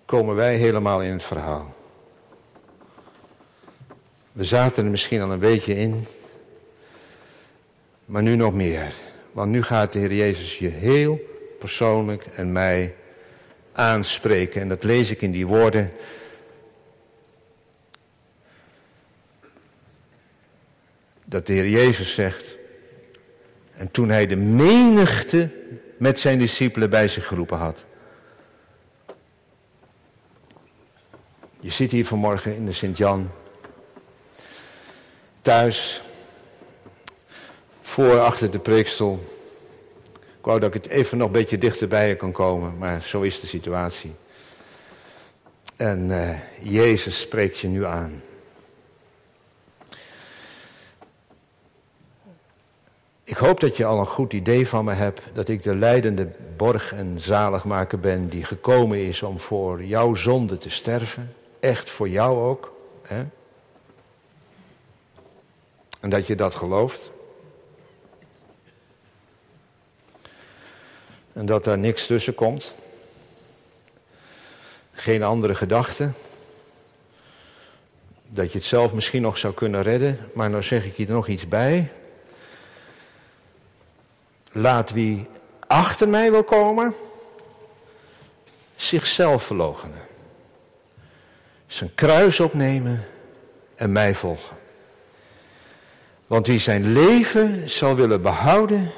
komen 0.04 0.34
wij 0.34 0.56
helemaal 0.56 1.02
in 1.02 1.12
het 1.12 1.22
verhaal. 1.22 1.74
We 4.32 4.44
zaten 4.44 4.84
er 4.84 4.90
misschien 4.90 5.22
al 5.22 5.30
een 5.30 5.38
beetje 5.38 5.74
in, 5.74 6.06
maar 8.08 8.22
nu 8.22 8.36
nog 8.36 8.54
meer. 8.54 8.94
Want 9.32 9.50
nu 9.50 9.62
gaat 9.62 9.92
de 9.92 9.98
Heer 9.98 10.14
Jezus 10.14 10.58
je 10.58 10.68
heel 10.68 11.20
persoonlijk 11.58 12.26
en 12.26 12.52
mij 12.52 12.94
aanspreken. 13.72 14.60
En 14.60 14.68
dat 14.68 14.82
lees 14.82 15.10
ik 15.10 15.22
in 15.22 15.32
die 15.32 15.46
woorden. 15.46 15.92
Dat 21.24 21.46
de 21.46 21.52
Heer 21.52 21.68
Jezus 21.68 22.14
zegt. 22.14 22.56
En 23.74 23.90
toen 23.90 24.08
hij 24.08 24.26
de 24.26 24.36
menigte 24.36 25.50
met 25.96 26.20
zijn 26.20 26.38
discipelen 26.38 26.90
bij 26.90 27.08
zich 27.08 27.26
geroepen 27.26 27.58
had. 27.58 27.84
Je 31.60 31.70
zit 31.70 31.90
hier 31.90 32.06
vanmorgen 32.06 32.54
in 32.54 32.66
de 32.66 32.72
Sint-Jan. 32.72 33.30
Thuis. 35.42 36.02
Voor, 37.88 38.20
achter 38.20 38.50
de 38.50 38.58
preekstoel. 38.58 39.18
Ik 40.12 40.44
wou 40.44 40.60
dat 40.60 40.74
ik 40.74 40.82
het 40.82 40.92
even 40.92 41.18
nog 41.18 41.26
een 41.26 41.32
beetje 41.32 41.58
dichterbij 41.58 42.16
kan 42.16 42.32
komen, 42.32 42.78
maar 42.78 43.02
zo 43.02 43.20
is 43.20 43.40
de 43.40 43.46
situatie. 43.46 44.12
En 45.76 46.10
uh, 46.10 46.38
Jezus 46.60 47.20
spreekt 47.20 47.58
je 47.58 47.68
nu 47.68 47.84
aan. 47.84 48.22
Ik 53.24 53.36
hoop 53.36 53.60
dat 53.60 53.76
je 53.76 53.84
al 53.84 53.98
een 53.98 54.06
goed 54.06 54.32
idee 54.32 54.68
van 54.68 54.84
me 54.84 54.92
hebt 54.92 55.22
dat 55.32 55.48
ik 55.48 55.62
de 55.62 55.74
leidende 55.74 56.28
borg 56.56 56.92
en 56.92 57.20
zaligmaker 57.20 58.00
ben 58.00 58.28
die 58.28 58.44
gekomen 58.44 58.98
is 58.98 59.22
om 59.22 59.38
voor 59.40 59.84
jouw 59.84 60.14
zonde 60.14 60.58
te 60.58 60.70
sterven. 60.70 61.34
Echt 61.60 61.90
voor 61.90 62.08
jou 62.08 62.38
ook. 62.38 62.72
Hè? 63.02 63.24
En 66.00 66.10
dat 66.10 66.26
je 66.26 66.34
dat 66.34 66.54
gelooft. 66.54 67.10
En 71.38 71.46
dat 71.46 71.64
daar 71.64 71.78
niks 71.78 72.06
tussen 72.06 72.34
komt. 72.34 72.72
Geen 74.92 75.22
andere 75.22 75.54
gedachten. 75.54 76.14
Dat 78.26 78.52
je 78.52 78.58
het 78.58 78.66
zelf 78.66 78.92
misschien 78.92 79.22
nog 79.22 79.38
zou 79.38 79.54
kunnen 79.54 79.82
redden. 79.82 80.18
Maar 80.34 80.50
nou 80.50 80.62
zeg 80.62 80.84
ik 80.84 80.94
hier 80.94 81.10
nog 81.10 81.28
iets 81.28 81.48
bij. 81.48 81.92
Laat 84.52 84.90
wie 84.90 85.26
achter 85.66 86.08
mij 86.08 86.30
wil 86.30 86.44
komen, 86.44 86.94
zichzelf 88.76 89.42
verloochenen. 89.42 90.02
Zijn 91.66 91.94
kruis 91.94 92.40
opnemen 92.40 93.04
en 93.74 93.92
mij 93.92 94.14
volgen. 94.14 94.56
Want 96.26 96.46
wie 96.46 96.58
zijn 96.58 96.92
leven 96.92 97.70
zal 97.70 97.94
willen 97.94 98.22
behouden, 98.22 98.92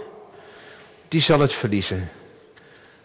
die 1.09 1.21
zal 1.21 1.41
het 1.41 1.53
verliezen. 1.53 2.11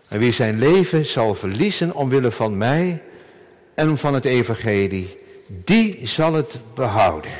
En 0.07 0.19
wie 0.19 0.31
zijn 0.31 0.59
leven 0.59 1.05
zal 1.05 1.35
verliezen 1.35 1.93
omwille 1.93 2.31
van 2.31 2.57
mij 2.57 3.01
en 3.73 3.97
van 3.97 4.13
het 4.13 4.25
evangelie, 4.25 5.17
die 5.47 6.07
zal 6.07 6.33
het 6.33 6.59
behouden. 6.73 7.31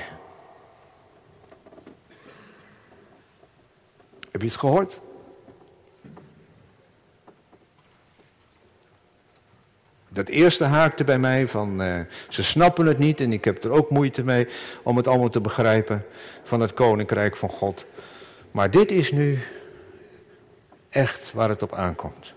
Heb 4.31 4.41
je 4.41 4.47
het 4.47 4.57
gehoord? 4.57 4.99
Dat 10.09 10.27
eerste 10.27 10.63
haakte 10.63 11.03
bij 11.03 11.19
mij 11.19 11.47
van, 11.47 11.81
uh, 11.81 11.99
ze 12.29 12.43
snappen 12.43 12.85
het 12.85 12.97
niet 12.97 13.21
en 13.21 13.33
ik 13.33 13.45
heb 13.45 13.63
er 13.63 13.71
ook 13.71 13.89
moeite 13.89 14.23
mee 14.23 14.47
om 14.83 14.97
het 14.97 15.07
allemaal 15.07 15.29
te 15.29 15.41
begrijpen 15.41 16.05
van 16.43 16.59
het 16.59 16.73
koninkrijk 16.73 17.35
van 17.35 17.49
God. 17.49 17.85
Maar 18.51 18.71
dit 18.71 18.91
is 18.91 19.11
nu 19.11 19.39
echt 20.89 21.31
waar 21.33 21.49
het 21.49 21.61
op 21.61 21.73
aankomt. 21.73 22.34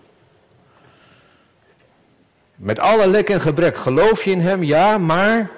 Met 2.59 2.79
alle 2.79 3.07
lek 3.07 3.29
en 3.29 3.41
gebrek 3.41 3.77
geloof 3.77 4.23
je 4.23 4.31
in 4.31 4.39
hem, 4.39 4.63
ja, 4.63 4.97
maar 4.97 5.49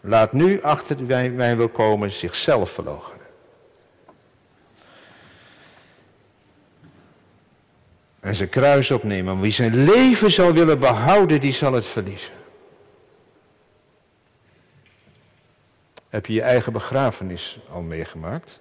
laat 0.00 0.32
nu 0.32 0.62
achter 0.62 1.06
wij, 1.06 1.34
wij 1.34 1.56
wil 1.56 1.68
komen 1.68 2.10
zichzelf 2.10 2.70
verloochenen. 2.70 3.26
En 8.20 8.34
zijn 8.34 8.48
kruis 8.48 8.90
opnemen. 8.90 9.40
Wie 9.40 9.52
zijn 9.52 9.84
leven 9.84 10.30
zal 10.30 10.52
willen 10.52 10.78
behouden, 10.78 11.40
die 11.40 11.52
zal 11.52 11.72
het 11.72 11.86
verliezen. 11.86 12.32
Heb 16.08 16.26
je 16.26 16.32
je 16.32 16.42
eigen 16.42 16.72
begrafenis 16.72 17.58
al 17.68 17.80
meegemaakt? 17.80 18.46
Dat 18.46 18.60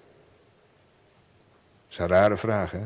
is 1.89 1.97
een 1.97 2.07
rare 2.07 2.37
vraag, 2.37 2.71
hè? 2.71 2.83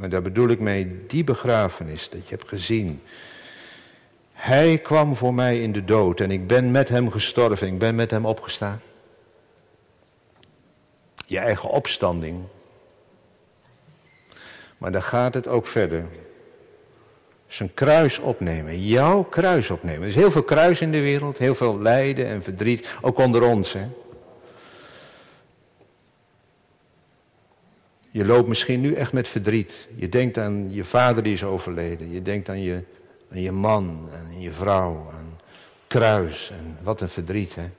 Maar 0.00 0.08
daar 0.08 0.22
bedoel 0.22 0.48
ik 0.48 0.60
mee 0.60 1.04
die 1.06 1.24
begrafenis, 1.24 2.08
dat 2.08 2.28
je 2.28 2.34
hebt 2.34 2.48
gezien. 2.48 3.02
Hij 4.32 4.78
kwam 4.78 5.16
voor 5.16 5.34
mij 5.34 5.62
in 5.62 5.72
de 5.72 5.84
dood 5.84 6.20
en 6.20 6.30
ik 6.30 6.46
ben 6.46 6.70
met 6.70 6.88
hem 6.88 7.10
gestorven, 7.10 7.66
ik 7.66 7.78
ben 7.78 7.94
met 7.94 8.10
hem 8.10 8.26
opgestaan. 8.26 8.80
Je 11.26 11.38
eigen 11.38 11.68
opstanding. 11.68 12.42
Maar 14.78 14.92
dan 14.92 15.02
gaat 15.02 15.34
het 15.34 15.48
ook 15.48 15.66
verder. 15.66 16.04
Zijn 17.48 17.74
kruis 17.74 18.18
opnemen, 18.18 18.86
jouw 18.86 19.22
kruis 19.22 19.70
opnemen. 19.70 20.02
Er 20.02 20.08
is 20.08 20.14
heel 20.14 20.30
veel 20.30 20.42
kruis 20.42 20.80
in 20.80 20.92
de 20.92 21.00
wereld, 21.00 21.38
heel 21.38 21.54
veel 21.54 21.78
lijden 21.78 22.26
en 22.26 22.42
verdriet, 22.42 22.88
ook 23.00 23.18
onder 23.18 23.42
ons. 23.42 23.72
Hè? 23.72 23.86
Je 28.10 28.24
loopt 28.24 28.48
misschien 28.48 28.80
nu 28.80 28.94
echt 28.94 29.12
met 29.12 29.28
verdriet. 29.28 29.88
Je 29.94 30.08
denkt 30.08 30.38
aan 30.38 30.72
je 30.72 30.84
vader 30.84 31.22
die 31.22 31.32
is 31.32 31.44
overleden. 31.44 32.12
Je 32.12 32.22
denkt 32.22 32.48
aan 32.48 32.60
je, 32.60 32.82
aan 33.32 33.40
je 33.40 33.52
man 33.52 34.08
en 34.12 34.40
je 34.40 34.52
vrouw. 34.52 35.10
Aan 35.14 35.38
kruis 35.86 36.50
en 36.50 36.78
wat 36.82 37.00
een 37.00 37.08
verdriet. 37.08 37.54
Hè? 37.54 37.70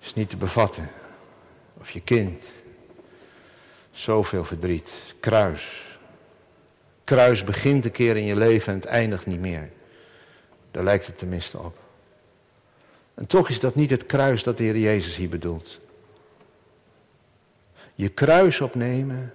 Is 0.00 0.14
niet 0.14 0.30
te 0.30 0.36
bevatten. 0.36 0.90
Of 1.80 1.90
je 1.90 2.00
kind. 2.00 2.52
Zoveel 3.92 4.44
verdriet. 4.44 5.14
Kruis. 5.20 5.84
Kruis 7.04 7.44
begint 7.44 7.84
een 7.84 7.90
keer 7.90 8.16
in 8.16 8.24
je 8.24 8.36
leven 8.36 8.72
en 8.72 8.78
het 8.78 8.88
eindigt 8.88 9.26
niet 9.26 9.40
meer. 9.40 9.70
Daar 10.70 10.84
lijkt 10.84 11.06
het 11.06 11.18
tenminste 11.18 11.58
op. 11.58 11.78
En 13.14 13.26
toch 13.26 13.48
is 13.48 13.60
dat 13.60 13.74
niet 13.74 13.90
het 13.90 14.06
kruis 14.06 14.42
dat 14.42 14.56
de 14.56 14.62
Heer 14.62 14.78
Jezus 14.78 15.16
hier 15.16 15.28
bedoelt 15.28 15.80
je 17.96 18.08
kruis 18.08 18.60
opnemen. 18.60 19.32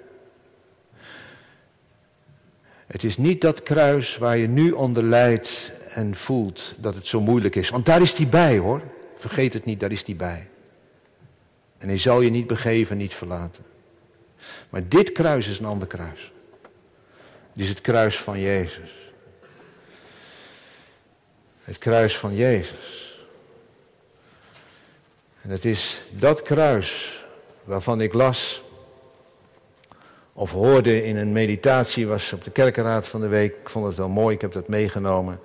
Het 2.87 3.03
is 3.03 3.17
niet 3.17 3.41
dat 3.41 3.63
kruis 3.63 4.17
waar 4.17 4.37
je 4.37 4.47
nu 4.47 4.71
onder 4.71 5.03
lijdt 5.03 5.71
en 5.93 6.15
voelt 6.15 6.73
dat 6.77 6.95
het 6.95 7.07
zo 7.07 7.21
moeilijk 7.21 7.55
is. 7.55 7.69
Want 7.69 7.85
daar 7.85 8.01
is 8.01 8.17
hij 8.17 8.27
bij 8.27 8.57
hoor. 8.57 8.81
Vergeet 9.17 9.53
het 9.53 9.65
niet, 9.65 9.79
daar 9.79 9.91
is 9.91 10.05
hij 10.05 10.15
bij. 10.15 10.47
En 11.77 11.87
hij 11.87 11.97
zal 11.97 12.21
je 12.21 12.29
niet 12.29 12.47
begeven, 12.47 12.97
niet 12.97 13.13
verlaten. 13.13 13.63
Maar 14.69 14.87
dit 14.87 15.11
kruis 15.11 15.47
is 15.47 15.59
een 15.59 15.65
ander 15.65 15.87
kruis. 15.87 16.31
Dit 17.53 17.63
is 17.63 17.69
het 17.69 17.81
kruis 17.81 18.19
van 18.19 18.39
Jezus. 18.39 18.91
Het 21.63 21.77
kruis 21.77 22.17
van 22.17 22.35
Jezus. 22.35 23.15
En 25.41 25.49
het 25.49 25.65
is 25.65 26.01
dat 26.09 26.41
kruis 26.41 27.20
waarvan 27.63 28.01
ik 28.01 28.13
las 28.13 28.61
of 30.33 30.51
hoorde 30.51 31.03
in 31.03 31.17
een 31.17 31.31
meditatie, 31.31 32.07
was 32.07 32.33
op 32.33 32.43
de 32.43 32.51
kerkenraad 32.51 33.07
van 33.07 33.21
de 33.21 33.27
week, 33.27 33.51
ik 33.61 33.69
vond 33.69 33.85
het 33.85 33.95
wel 33.95 34.09
mooi, 34.09 34.35
ik 34.35 34.41
heb 34.41 34.53
dat 34.53 34.67
meegenomen, 34.67 35.39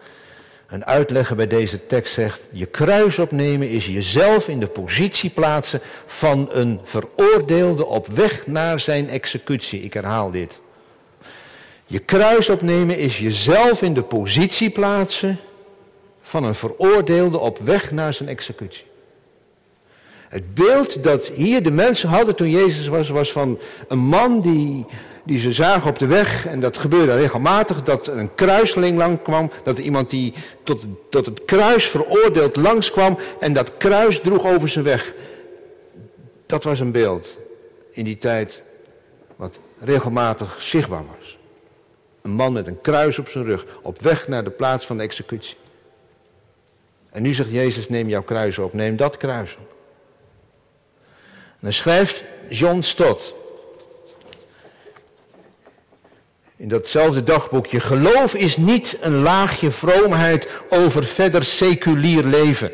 Een 0.67 0.85
uitlegger 0.85 1.37
bij 1.37 1.47
deze 1.47 1.87
tekst 1.87 2.15
zegt, 2.15 2.49
je 2.53 2.67
kruis 2.67 3.19
opnemen 3.19 3.69
is 3.69 3.87
jezelf 3.87 4.49
in 4.49 4.61
de 4.61 4.67
positie 4.67 5.31
plaatsen 5.31 5.81
van 6.07 6.49
een 6.53 6.81
veroordeelde 6.83 7.87
op 7.87 8.07
weg 8.07 8.47
naar 8.47 8.81
zijn 8.81 9.09
executie. 9.09 9.81
Ik 9.81 9.95
herhaal 9.95 10.31
dit. 10.31 10.61
Je 11.87 11.99
kruis 11.99 12.49
opnemen 12.49 12.99
is 12.99 13.19
jezelf 13.19 13.83
in 13.83 13.95
de 13.95 14.03
positie 14.03 14.71
plaatsen 14.71 15.39
van 16.23 16.45
een 16.45 16.55
veroordeelde 16.55 17.39
op 17.39 17.59
weg 17.59 17.91
naar 17.91 18.15
zijn 18.15 18.29
executie. 18.29 18.85
Het 20.29 20.55
beeld 20.55 21.03
dat 21.03 21.27
hier 21.27 21.63
de 21.63 21.71
mensen 21.71 22.09
hadden 22.09 22.35
toen 22.35 22.51
Jezus 22.51 22.87
was, 22.87 23.09
was 23.09 23.33
van 23.33 23.59
een 23.89 23.99
man 23.99 24.41
die, 24.41 24.87
die 25.23 25.39
ze 25.39 25.53
zagen 25.53 25.91
op 25.91 25.99
de 25.99 26.07
weg. 26.07 26.47
En 26.47 26.61
dat 26.61 26.79
gebeurde 26.79 27.17
regelmatig, 27.17 27.83
dat 27.83 28.07
een 28.07 28.35
kruiseling 28.35 28.99
lang 28.99 29.23
kwam. 29.23 29.51
Dat 29.65 29.79
iemand 29.79 30.11
die 30.11 30.35
tot, 30.63 30.85
tot 31.11 31.27
het 31.27 31.45
kruis 31.45 31.89
veroordeeld 31.89 32.57
langskwam. 32.57 33.19
En 33.41 33.53
dat 33.53 33.71
kruis 33.77 34.21
droeg 34.21 34.47
over 34.47 34.69
zijn 34.69 34.85
weg. 34.85 35.13
Dat 36.47 36.65
was 36.65 36.81
een 36.81 36.93
beeld 36.93 37.37
in 37.91 38.05
die 38.05 38.19
tijd 38.19 38.63
wat 39.37 39.59
regelmatig 39.81 40.57
zichtbaar 40.63 41.05
was. 41.19 41.39
Een 42.23 42.31
man 42.31 42.53
met 42.53 42.67
een 42.67 42.81
kruis 42.81 43.19
op 43.19 43.29
zijn 43.29 43.45
rug, 43.45 43.67
op 43.83 44.01
weg 44.01 44.29
naar 44.29 44.45
de 44.45 44.51
plaats 44.51 44.87
van 44.87 44.97
de 44.97 45.03
executie. 45.03 45.57
En 47.11 47.23
nu 47.23 47.33
zegt 47.33 47.51
Jezus, 47.51 47.89
neem 47.89 48.09
jouw 48.09 48.23
kruis 48.23 48.59
op, 48.59 48.73
neem 48.73 48.97
dat 48.97 49.17
kruis 49.17 49.57
op. 49.61 49.76
Dan 51.61 51.73
schrijft 51.73 52.23
John 52.49 52.81
Stott 52.81 53.35
in 56.57 56.69
datzelfde 56.69 57.25
dagboekje, 57.25 57.81
geloof 57.81 58.35
is 58.35 58.57
niet 58.57 58.99
een 59.01 59.23
laagje 59.23 59.71
vroomheid 59.71 60.49
over 60.69 61.05
verder 61.05 61.45
seculier 61.45 62.25
leven. 62.25 62.71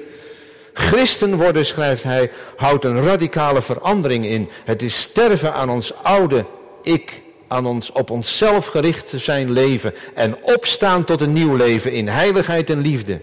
Christen 0.73 1.37
worden, 1.37 1.67
schrijft 1.67 2.03
hij, 2.03 2.31
houdt 2.57 2.85
een 2.85 3.05
radicale 3.05 3.63
verandering 3.63 4.27
in. 4.27 4.49
Het 4.65 4.83
is 4.83 5.01
sterven 5.01 5.53
aan 5.53 5.71
ons 5.71 5.95
oude 6.03 6.45
ik, 6.83 7.23
aan 7.49 7.67
ons 7.67 7.93
op 7.93 8.11
onszelf 8.11 8.67
gericht 8.67 9.13
zijn 9.17 9.51
leven 9.51 9.95
en 10.15 10.37
opstaan 10.43 11.05
tot 11.05 11.21
een 11.21 11.33
nieuw 11.33 11.57
leven 11.57 11.93
in 11.93 12.09
heiligheid 12.09 12.71
en 12.71 12.81
liefde. 12.81 13.21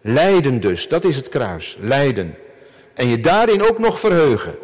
Lijden 0.00 0.60
dus, 0.60 0.88
dat 0.88 1.04
is 1.04 1.16
het 1.16 1.28
kruis, 1.28 1.76
lijden. 1.80 2.36
En 2.94 3.08
je 3.08 3.20
daarin 3.20 3.62
ook 3.62 3.78
nog 3.78 4.00
verheugen. 4.00 4.54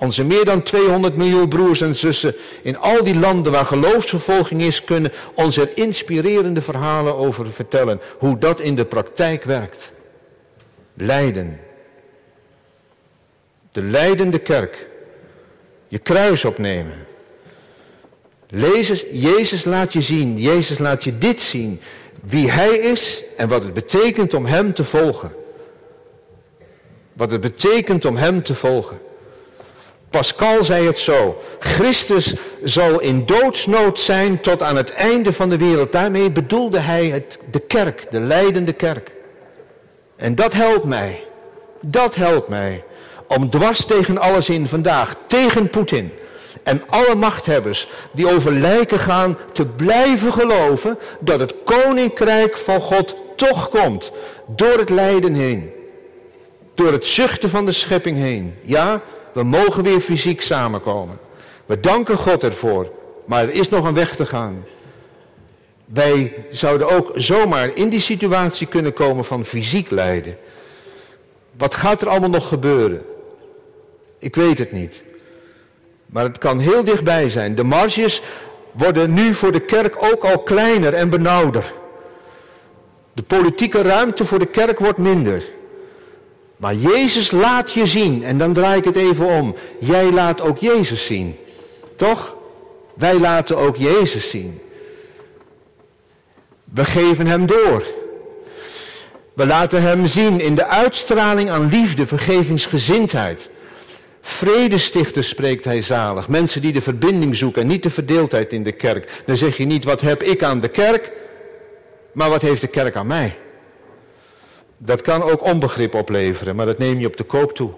Onze 0.00 0.24
meer 0.24 0.44
dan 0.44 0.62
200 0.62 1.16
miljoen 1.16 1.48
broers 1.48 1.80
en 1.80 1.96
zussen 1.96 2.34
in 2.62 2.78
al 2.78 3.04
die 3.04 3.14
landen 3.14 3.52
waar 3.52 3.64
geloofsvervolging 3.64 4.62
is, 4.62 4.84
kunnen 4.84 5.12
ons 5.34 5.56
er 5.56 5.70
inspirerende 5.74 6.62
verhalen 6.62 7.16
over 7.16 7.52
vertellen. 7.52 8.00
Hoe 8.18 8.38
dat 8.38 8.60
in 8.60 8.74
de 8.76 8.84
praktijk 8.84 9.44
werkt. 9.44 9.92
Lijden. 10.94 11.60
De 13.72 13.82
leidende 13.82 14.38
kerk. 14.38 14.86
Je 15.88 15.98
kruis 15.98 16.44
opnemen. 16.44 17.06
Jezus, 18.46 19.04
Jezus 19.12 19.64
laat 19.64 19.92
je 19.92 20.00
zien, 20.00 20.38
Jezus 20.38 20.78
laat 20.78 21.04
je 21.04 21.18
dit 21.18 21.40
zien. 21.40 21.80
Wie 22.20 22.50
Hij 22.50 22.76
is 22.76 23.22
en 23.36 23.48
wat 23.48 23.62
het 23.62 23.72
betekent 23.72 24.34
om 24.34 24.46
Hem 24.46 24.74
te 24.74 24.84
volgen. 24.84 25.32
Wat 27.12 27.30
het 27.30 27.40
betekent 27.40 28.04
om 28.04 28.16
Hem 28.16 28.42
te 28.42 28.54
volgen. 28.54 29.08
Pascal 30.10 30.64
zei 30.64 30.86
het 30.86 30.98
zo. 30.98 31.42
Christus 31.58 32.34
zal 32.64 33.00
in 33.00 33.26
doodsnood 33.26 33.98
zijn 33.98 34.40
tot 34.40 34.62
aan 34.62 34.76
het 34.76 34.92
einde 34.92 35.32
van 35.32 35.48
de 35.48 35.58
wereld. 35.58 35.92
Daarmee 35.92 36.30
bedoelde 36.30 36.78
hij 36.78 37.06
het, 37.06 37.38
de 37.50 37.60
kerk, 37.60 38.06
de 38.10 38.20
leidende 38.20 38.72
kerk. 38.72 39.12
En 40.16 40.34
dat 40.34 40.52
helpt 40.52 40.84
mij. 40.84 41.24
Dat 41.80 42.14
helpt 42.14 42.48
mij. 42.48 42.84
Om 43.26 43.50
dwars 43.50 43.84
tegen 43.84 44.18
alles 44.18 44.48
in 44.48 44.68
vandaag, 44.68 45.16
tegen 45.26 45.70
Poetin 45.70 46.12
en 46.62 46.82
alle 46.88 47.14
machthebbers 47.14 47.88
die 48.12 48.34
over 48.34 48.52
lijken 48.52 48.98
gaan, 48.98 49.38
te 49.52 49.66
blijven 49.66 50.32
geloven 50.32 50.98
dat 51.20 51.40
het 51.40 51.54
koninkrijk 51.64 52.56
van 52.56 52.80
God 52.80 53.16
toch 53.36 53.68
komt. 53.68 54.12
Door 54.46 54.78
het 54.78 54.90
lijden 54.90 55.34
heen. 55.34 55.70
Door 56.74 56.92
het 56.92 57.04
zuchten 57.06 57.50
van 57.50 57.66
de 57.66 57.72
schepping 57.72 58.18
heen. 58.18 58.54
Ja, 58.62 59.02
we 59.32 59.42
mogen 59.42 59.82
weer 59.82 60.00
fysiek 60.00 60.40
samenkomen. 60.40 61.18
We 61.66 61.80
danken 61.80 62.16
God 62.16 62.42
ervoor, 62.42 62.90
maar 63.24 63.42
er 63.42 63.52
is 63.52 63.68
nog 63.68 63.84
een 63.84 63.94
weg 63.94 64.16
te 64.16 64.26
gaan. 64.26 64.64
Wij 65.84 66.34
zouden 66.50 66.90
ook 66.90 67.12
zomaar 67.14 67.70
in 67.74 67.88
die 67.88 68.00
situatie 68.00 68.66
kunnen 68.66 68.92
komen 68.92 69.24
van 69.24 69.44
fysiek 69.44 69.90
lijden. 69.90 70.36
Wat 71.56 71.74
gaat 71.74 72.02
er 72.02 72.08
allemaal 72.08 72.30
nog 72.30 72.48
gebeuren? 72.48 73.02
Ik 74.18 74.34
weet 74.34 74.58
het 74.58 74.72
niet. 74.72 75.02
Maar 76.06 76.24
het 76.24 76.38
kan 76.38 76.58
heel 76.58 76.84
dichtbij 76.84 77.28
zijn. 77.28 77.54
De 77.54 77.64
marges 77.64 78.22
worden 78.72 79.12
nu 79.12 79.34
voor 79.34 79.52
de 79.52 79.60
kerk 79.60 79.96
ook 79.98 80.24
al 80.24 80.38
kleiner 80.38 80.94
en 80.94 81.10
benauwder. 81.10 81.72
De 83.12 83.22
politieke 83.22 83.82
ruimte 83.82 84.24
voor 84.24 84.38
de 84.38 84.46
kerk 84.46 84.78
wordt 84.78 84.98
minder. 84.98 85.44
Maar 86.60 86.74
Jezus 86.74 87.30
laat 87.30 87.72
je 87.72 87.86
zien. 87.86 88.24
En 88.24 88.38
dan 88.38 88.52
draai 88.52 88.78
ik 88.78 88.84
het 88.84 88.96
even 88.96 89.26
om. 89.26 89.54
Jij 89.78 90.10
laat 90.10 90.40
ook 90.40 90.58
Jezus 90.58 91.06
zien. 91.06 91.36
Toch? 91.96 92.34
Wij 92.94 93.18
laten 93.18 93.56
ook 93.56 93.76
Jezus 93.76 94.30
zien. 94.30 94.60
We 96.64 96.84
geven 96.84 97.26
hem 97.26 97.46
door. 97.46 97.84
We 99.32 99.46
laten 99.46 99.82
hem 99.82 100.06
zien 100.06 100.40
in 100.40 100.54
de 100.54 100.66
uitstraling 100.66 101.50
aan 101.50 101.68
liefde, 101.68 102.06
vergevingsgezindheid. 102.06 103.50
Vredestichters 104.20 105.28
spreekt 105.28 105.64
hij 105.64 105.80
zalig. 105.80 106.28
Mensen 106.28 106.60
die 106.60 106.72
de 106.72 106.80
verbinding 106.80 107.36
zoeken 107.36 107.62
en 107.62 107.68
niet 107.68 107.82
de 107.82 107.90
verdeeldheid 107.90 108.52
in 108.52 108.62
de 108.62 108.72
kerk. 108.72 109.22
Dan 109.26 109.36
zeg 109.36 109.56
je 109.56 109.64
niet 109.64 109.84
wat 109.84 110.00
heb 110.00 110.22
ik 110.22 110.42
aan 110.42 110.60
de 110.60 110.68
kerk, 110.68 111.10
maar 112.12 112.28
wat 112.28 112.42
heeft 112.42 112.60
de 112.60 112.66
kerk 112.66 112.96
aan 112.96 113.06
mij. 113.06 113.36
Dat 114.82 115.00
kan 115.00 115.22
ook 115.22 115.44
onbegrip 115.44 115.94
opleveren, 115.94 116.56
maar 116.56 116.66
dat 116.66 116.78
neem 116.78 117.00
je 117.00 117.06
op 117.06 117.16
de 117.16 117.24
koop 117.24 117.54
toe. 117.54 117.70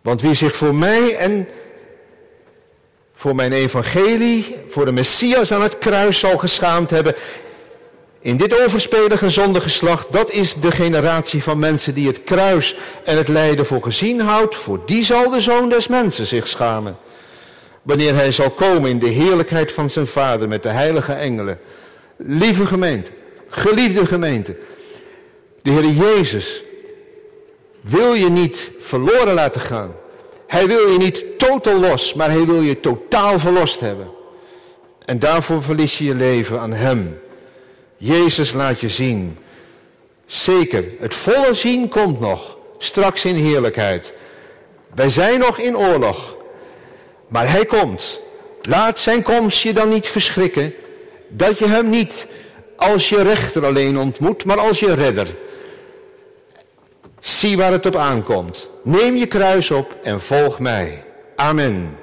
Want 0.00 0.20
wie 0.20 0.34
zich 0.34 0.56
voor 0.56 0.74
mij 0.74 1.16
en 1.16 1.48
voor 3.14 3.34
mijn 3.34 3.52
evangelie, 3.52 4.56
voor 4.68 4.84
de 4.84 4.92
Messias 4.92 5.52
aan 5.52 5.62
het 5.62 5.78
kruis 5.78 6.18
zal 6.18 6.38
geschaamd 6.38 6.90
hebben, 6.90 7.14
in 8.20 8.36
dit 8.36 8.64
overspelige 8.64 9.30
zondegeslacht, 9.30 10.12
dat 10.12 10.30
is 10.30 10.54
de 10.54 10.70
generatie 10.70 11.42
van 11.42 11.58
mensen 11.58 11.94
die 11.94 12.06
het 12.06 12.24
kruis 12.24 12.76
en 13.04 13.16
het 13.16 13.28
lijden 13.28 13.66
voor 13.66 13.82
gezien 13.82 14.20
houdt, 14.20 14.56
voor 14.56 14.80
die 14.86 15.04
zal 15.04 15.30
de 15.30 15.40
zoon 15.40 15.68
des 15.68 15.88
mensen 15.88 16.26
zich 16.26 16.48
schamen. 16.48 16.96
Wanneer 17.82 18.14
hij 18.14 18.32
zal 18.32 18.50
komen 18.50 18.90
in 18.90 18.98
de 18.98 19.08
heerlijkheid 19.08 19.72
van 19.72 19.90
zijn 19.90 20.06
vader 20.06 20.48
met 20.48 20.62
de 20.62 20.68
heilige 20.68 21.12
engelen. 21.12 21.60
Lieve 22.16 22.66
gemeente, 22.66 23.10
geliefde 23.48 24.06
gemeente, 24.06 24.56
de 25.68 25.74
Heer 25.74 25.90
Jezus 25.90 26.62
wil 27.80 28.14
je 28.14 28.30
niet 28.30 28.70
verloren 28.78 29.34
laten 29.34 29.60
gaan. 29.60 29.94
Hij 30.46 30.66
wil 30.66 30.88
je 30.88 30.98
niet 30.98 31.24
totaal 31.38 31.80
los, 31.80 32.14
maar 32.14 32.30
hij 32.30 32.46
wil 32.46 32.60
je 32.60 32.80
totaal 32.80 33.38
verlost 33.38 33.80
hebben. 33.80 34.10
En 35.04 35.18
daarvoor 35.18 35.62
verlies 35.62 35.98
je 35.98 36.04
je 36.04 36.14
leven 36.14 36.60
aan 36.60 36.72
Hem. 36.72 37.20
Jezus 37.96 38.52
laat 38.52 38.80
je 38.80 38.88
zien. 38.88 39.38
Zeker, 40.26 40.84
het 41.00 41.14
volle 41.14 41.54
zien 41.54 41.88
komt 41.88 42.20
nog, 42.20 42.56
straks 42.78 43.24
in 43.24 43.34
heerlijkheid. 43.34 44.14
Wij 44.94 45.08
zijn 45.08 45.38
nog 45.38 45.58
in 45.58 45.76
oorlog, 45.76 46.36
maar 47.28 47.50
Hij 47.50 47.64
komt. 47.64 48.20
Laat 48.62 48.98
Zijn 48.98 49.22
komst 49.22 49.62
je 49.62 49.72
dan 49.72 49.88
niet 49.88 50.08
verschrikken, 50.08 50.74
dat 51.28 51.58
je 51.58 51.66
Hem 51.66 51.88
niet 51.88 52.26
als 52.76 53.08
je 53.08 53.22
rechter 53.22 53.64
alleen 53.64 53.98
ontmoet, 53.98 54.44
maar 54.44 54.58
als 54.58 54.80
je 54.80 54.94
redder. 54.94 55.34
Zie 57.20 57.56
waar 57.56 57.72
het 57.72 57.86
op 57.86 57.96
aankomt. 57.96 58.70
Neem 58.82 59.16
je 59.16 59.26
kruis 59.26 59.70
op 59.70 59.96
en 60.02 60.20
volg 60.20 60.58
mij. 60.58 61.04
Amen. 61.36 61.96